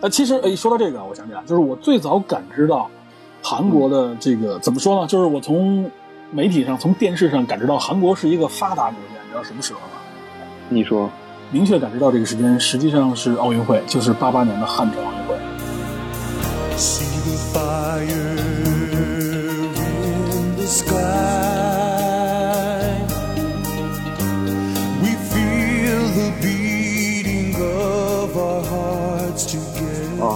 [0.00, 2.88] 呃，其实诶，说到这个，我想起来，就是我最早感知到
[3.42, 5.06] 韩国的这个怎么说呢？
[5.06, 5.90] 就是我从
[6.30, 9.22] 媒体上、从电视上感知到韩国是一个发达国家。
[9.24, 9.86] 你知道什么时候吗？
[10.68, 11.10] 你说，
[11.50, 15.34] 明确感知到这个时间，实际上是奥运会，就是八八年的汉城奥运会。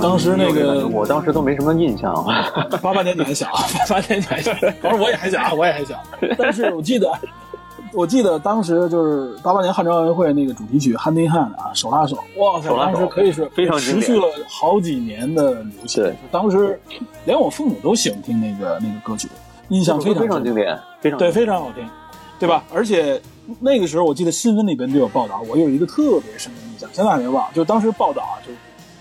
[0.03, 2.12] 当时那个，我当时都没什么印象。
[2.82, 3.46] 八八年你还小，
[3.88, 5.94] 八八年你还小，反正我也还小， 我也还小。
[6.36, 7.12] 但是我记得，
[7.92, 16.12] 我记得当时就是八八年汉城奥运会那个主题曲《Hand in Hand》啊，手拉手，哇塞，当时可以是非常持续了好几年的流行。
[16.30, 16.80] 当时
[17.24, 19.28] 连我父母都喜欢听那个那个歌曲，
[19.68, 21.88] 印象非常非常经典，非常对，非常好听，
[22.40, 22.64] 对吧？
[22.74, 23.20] 而且
[23.61, 28.53] 那个时候我记得新闻里边就有报道，我有一个特别深的印象，现在还没忘，就当时报道啊，就。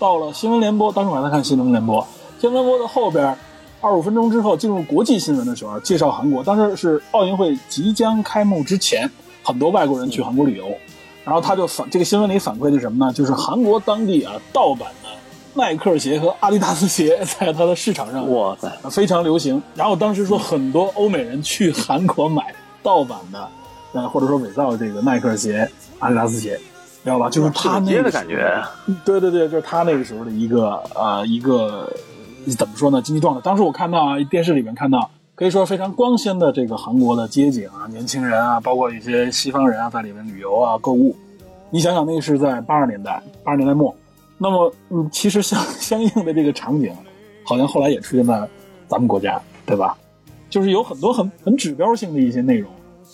[0.02, 2.04] 到了新闻联播，当时我还在看新闻联播。
[2.40, 3.24] 新闻联播的后边，
[3.80, 6.42] 二十五分钟之后进入国际新闻的时候，介绍韩国。
[6.42, 9.08] 当时是奥运会即将开幕之前，
[9.44, 10.66] 很多外国人去韩国旅游，
[11.24, 13.12] 然后他就反这个新闻里反馈的什么呢？
[13.12, 15.08] 就是韩国当地啊盗版的
[15.54, 19.62] 耐克鞋和阿迪达斯鞋在它的市场上哇塞非常流行。
[19.76, 23.48] 然后当时说很多欧美人去韩国买盗版的，
[23.92, 26.58] 呃或者说伪造的这个耐克鞋、阿迪达斯鞋。
[27.04, 27.28] 知道吧？
[27.30, 28.62] 就是他那个感觉，
[29.04, 31.92] 对对对，就是他那个时候的一个呃一个
[32.56, 33.00] 怎么说呢？
[33.02, 33.40] 经济状态。
[33.42, 41.16] 当时我看到啊，电视里面看到可以说非常光鲜的这个韩国的街景啊，年轻人啊，包括一些西方人啊，在里面旅游啊、购物。
[41.70, 43.94] 你想想，那是在八十年代，八十年代末。
[44.38, 46.94] 那么，嗯，其实相 相应的这个场景，
[47.44, 48.48] 好像后来也出现在
[48.86, 49.96] 咱们国家，对吧？
[50.50, 52.70] 就是有很多很很指标性的一些内容，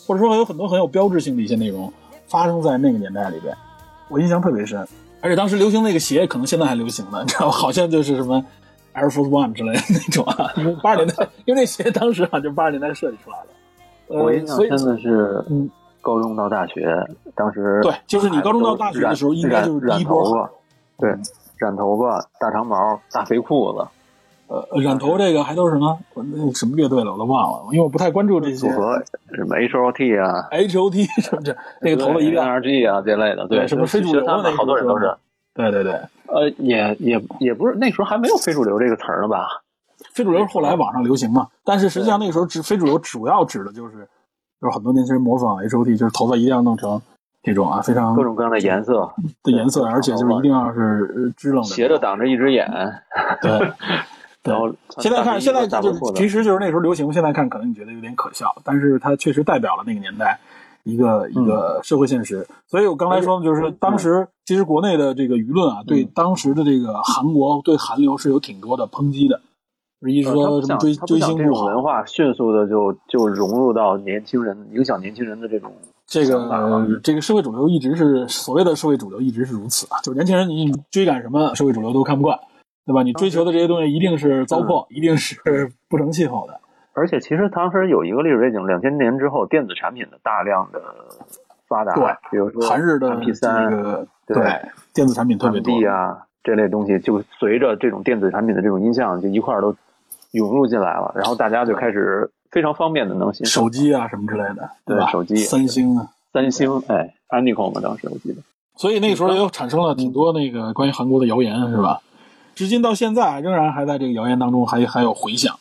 [0.07, 1.93] 或者说有很多很有标志性的一些内容
[2.27, 3.55] 发生在那个年代里边，
[4.09, 4.87] 我印象特别深。
[5.21, 7.53] 而且当时流行那个鞋，可能现在还流行呢，你知道吗？
[7.53, 8.45] 好像就是什么
[8.95, 10.53] Air Force One 之类的那种啊，
[10.83, 13.49] 八十年代，因为那鞋当时啊就八十年代设计出来的。
[14.07, 15.69] 我印象真的是，嗯，
[16.01, 16.97] 高中到大学，
[17.35, 20.49] 当时对，就是你高中到大学的时候，应该就是第一波。
[20.99, 21.11] 对，
[21.57, 23.87] 染头发、大长毛、大肥裤子，
[24.49, 25.99] 呃，染头这个还都是什么？
[26.15, 28.57] 那什么乐队了，我都忘了，因为我不太关注这些。
[28.57, 29.01] 组合
[29.35, 35.15] 什么 H O T 啊， H O T 什么这那个头发一定 R G 啊这类的，对，什么非主流的，好多人都是。
[35.55, 35.93] 对对对，
[36.29, 39.47] 呃，也也也不是那时候还没有非主流这个词儿呢吧？
[40.13, 44.09] 非主流后来网上流行嘛，但是实际上那个时候指非主流主要指的就是，
[44.61, 47.01] 就是很多年轻人模仿 H O T，就是头发一定要弄成。
[47.41, 49.09] 这种啊，非常各种各样的颜色
[49.45, 52.69] 的颜色，而且就是一定要是支棱的，斜着挡着一只眼。
[53.41, 53.73] 对，
[54.49, 60.39] 然后现在看，现在就其实就是那时候流行，现在看可能你觉得有点可笑，但是它确实代表了那个年代
[60.85, 62.47] 一个一个社会现实。
[62.67, 69.41] 所以我刚才说，就是当时其实国内的这个舆论啊，对当时的这个韩国对韩流是有挺多的抨击的，
[70.09, 75.73] 一直说什么追追星这种文化迅速的就就融入到年轻人，影响年轻人的这种。
[76.07, 80.01] 这个这个社会主流一直是所谓的社会主流，一直是如此啊。
[80.03, 82.39] 就年轻人，你追赶什么社会主流都看不惯，
[82.89, 83.03] 对吧？
[83.05, 86.59] 你追求的这些东西一定是糟粕，一定是不成气候的。
[86.95, 90.81] 而且，其实当时有一个历史背景：两千年之后，电子产品的大量的
[91.69, 93.71] 发达，对，比如说韩日的 P 三，
[94.27, 94.37] 对，
[94.95, 99.77] 电子产品特别多啊，这类东西就随着这种电子产品的这种音像就一块儿都
[100.33, 102.31] 涌入进来了，然后大家就开始。
[102.51, 105.11] 非常方便的能行手机啊什么之类的，对吧？
[105.11, 108.41] 手机，三星啊，三星，哎 a n i c o 嘛，当时我记得。
[108.75, 112.01] 所以那个时候又产生了挺多那个关于韩国的谣言，是吧？
[112.59, 115.61] 至今到现在仍然还在这个谣言当中，还还有回响。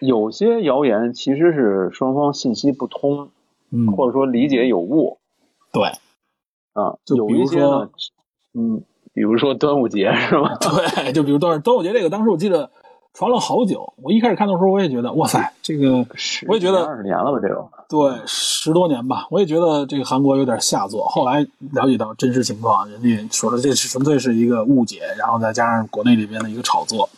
[0.00, 3.28] 有些谣言其实是双方信息不通，
[3.70, 5.18] 嗯，或者说理解有误。
[5.70, 5.88] 对，
[6.72, 7.90] 啊，就比如说，
[8.54, 10.56] 嗯，比如说端午节是吧？
[10.58, 12.70] 对，就比如端端午节这个，当时我记得。
[13.14, 16.04] 传了好久，我一开始看的时候，我也觉得，哇塞，这个，
[16.48, 21.04] 我也觉得二十年了吧，这个，对，十多年吧，我也觉得这个韩国有点下作。
[21.06, 27.08] 后来了解到真实情况，人家说的这是纯粹是一个误解，然后再加上国内里边的一个炒作，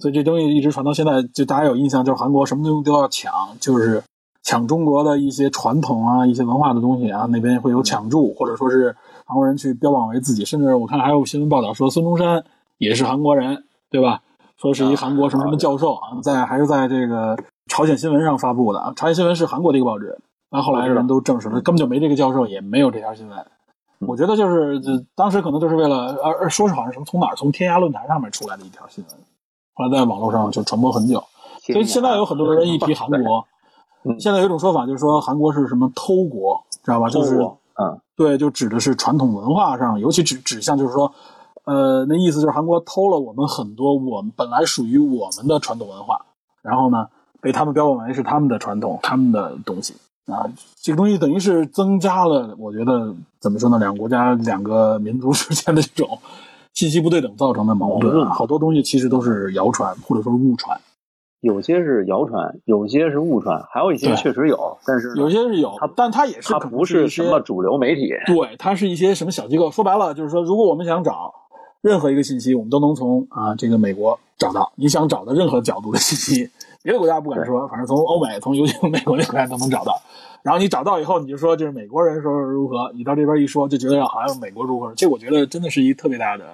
[0.00, 4.02] 所以这东西一直传到现在，就大家有印象，就是韩国什么东西都要抢，就是
[4.42, 8.94] 抢中国的一些传统啊、一些文化的东西啊，那边会有抢注，或者说是
[9.24, 12.44] 韩国人去标榜为自己，甚至我看还有新闻报道说孙中山
[12.76, 14.20] 也是韩国人，对吧？
[14.60, 17.38] 说是一韩国什么什么教授啊，在还是在这个
[17.68, 18.92] 朝鲜新闻上发布的啊。
[18.96, 20.18] 朝鲜新闻是韩国的一个报纸，
[20.50, 23.46] 那后来人都证实了，根本就没这个教授，也没有这条新闻。
[24.00, 24.80] 我觉得就是
[25.14, 29.16] 当时可能就是为了呃说是好像什么从哪儿从天涯论坛上面出来的一条新闻，
[29.74, 31.22] 后来在网络上就传播很久。
[31.62, 33.46] 所以现在有很多人一提韩国，
[34.18, 37.08] 现在有一种说法就是说韩国是什么偷国，知道吧？
[37.08, 37.36] 就是
[37.80, 41.12] 嗯，对，就指的是传统文化上，尤其指指向就是说。
[41.68, 46.24] 呃，那意思就是韩国偷了我们很多我们本来属于我们的传统文化，
[46.62, 47.06] 然后呢，
[47.42, 49.92] 被他们标榜为是他们的传统、他们的东西
[50.24, 50.48] 啊。
[50.80, 53.78] 这个东西等于是增加了，我觉得怎么说呢？
[53.78, 56.18] 两个国家、两个民族 之间的这种
[56.72, 58.26] 信息不对等造成的矛盾。
[58.30, 60.80] 好多东西其实都是谣传或者说误传，
[61.42, 69.70] 有些是谣传，有些是误传，还有一些确实有，但是有些是有，但它也是它不是什么主流媒体，对，它是一些什么小机构。
[69.70, 71.34] 说白了就是说，如果我们想找。
[71.80, 76.50] 任何一个信息，我们都能从啊这个美国找到你想找的任何角度的信息，
[76.82, 80.00] 别的国家不敢说，反正从欧美，从尤其从美国那国家都能找到。
[80.42, 84.92] 然后你找到以后，你就说就是美国人说如何，你到这边一说，就觉得好像美国如何。
[84.94, 86.44] 这我觉得真的是一特别大的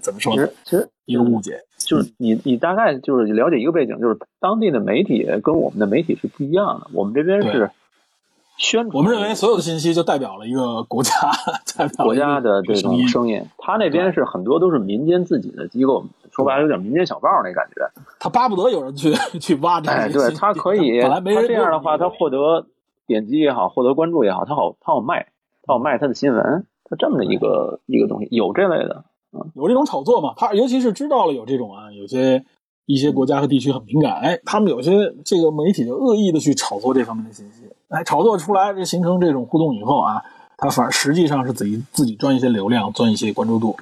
[0.00, 0.48] 怎么说呢？
[0.64, 7.70] 其实一个误解，就是你你大概就是了解一个背景，就是当地的媒体跟我们的媒体是不一样的，我们这边是。
[8.56, 11.12] 宣我们认为所有的信息就代表了一个国家，
[11.76, 13.42] 代表国家的这种声音。
[13.58, 17.82] 他那边是很多都是民间自己的机构，说白了有点民间小报那感觉。
[18.20, 20.12] 他巴不得有人去 去挖这些。
[20.12, 22.66] 对他可以，本来没人这样的话，他获得
[23.06, 25.26] 点击也好，获得关注也好，他好他好卖，
[25.62, 30.32] 他好卖他的新闻，他这么的一个一个东西，有这类的，嗯，有这种炒作嘛？
[30.36, 32.44] 他尤其是知道了有这种啊，有些
[32.86, 37.63] 一些国家和地区很敏感，哎，他们有些这个媒体就恶意的去炒作这方面的信息。
[37.94, 40.24] 哎，炒作出来，这形成这种互动以后啊，
[40.56, 43.76] 他反而实际上是自己自己赚一些流量，赚一些关注度。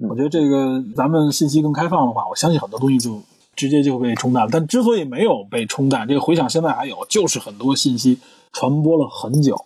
[0.00, 3.22] 我觉得这个咱们信息更开放的话，我相信很多东西就
[3.54, 4.50] 直接就被冲淡了。
[4.50, 8.18] 但之所以没有被冲淡，这个回想现在还有，就是很多信息
[8.52, 9.64] 传播了很久，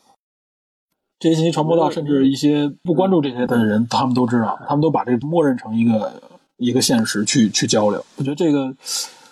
[1.18, 6.22] 这些信息传播到甚至一些不关注这些的人，他们都知道，他们都把这个默认成一个
[6.58, 8.04] 一个现实去去交流。
[8.16, 8.74] 我觉得这个，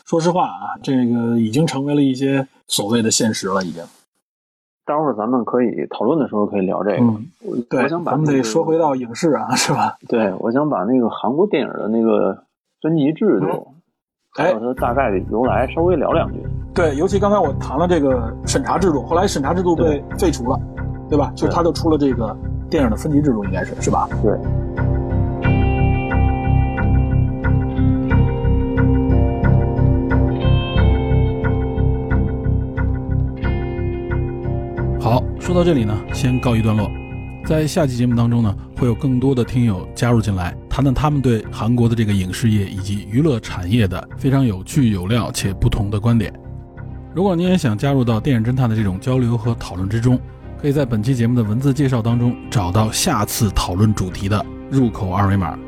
[0.06, 3.84] 说实话啊，这个已经成为了一些所谓的现实了，已经。
[4.88, 6.96] 待会儿咱们可以讨论的时候可以聊这个。
[6.96, 7.26] 嗯，
[7.68, 9.98] 对，我想把咱们得说回到影视啊，是吧？
[10.08, 12.44] 对，我想把那个韩国电影的那个
[12.80, 13.68] 分级制度，
[14.34, 16.42] 还哎有它大概的由来稍微聊两句。
[16.74, 20.58] 对，尤其刚才我谈了这个审查制度，后来审查制度被废除了，
[21.10, 21.30] 对吧？
[21.36, 22.34] 就是他就出了这个
[22.70, 24.08] 电影的分级制度，应该是是吧？
[24.22, 24.32] 对，
[35.08, 36.90] 好，说到这里呢，先告一段落。
[37.42, 46.30] 在下期节目当中呢，会有更多的听友加入进来，谈谈他们对韩国的这个影视业以及娱乐产业的非常有趣、有料且不同的观点。
[47.14, 50.20] 如果您也想加入到电影侦探的这种交流和讨论之中，
[50.60, 55.58] 可以在本期节目的文字介绍当中找到下次讨论主题的入口二维码，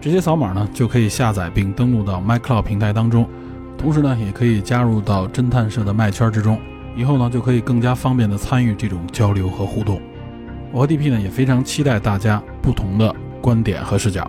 [0.00, 3.28] 直接扫码呢就可以下载并登录到 MyCloud 平台当中，
[3.76, 6.56] 同时呢也可以加入到侦探社的麦圈之中。
[6.98, 10.02] 以后呢，就可以更加方便的参与这种交流和互动。
[10.72, 14.28] 我和 DP 呢也非常期待大家不同的观点和视角。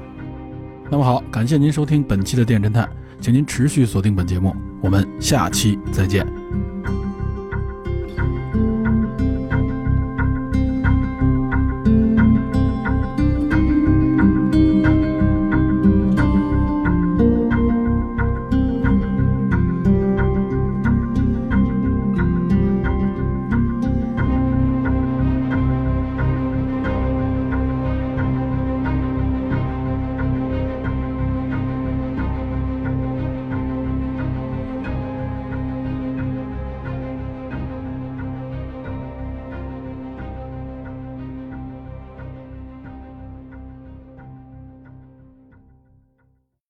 [0.88, 2.88] 那么好，感谢您收听本期的电侦探，
[3.20, 6.59] 请您持续锁定本节目，我们下期再见。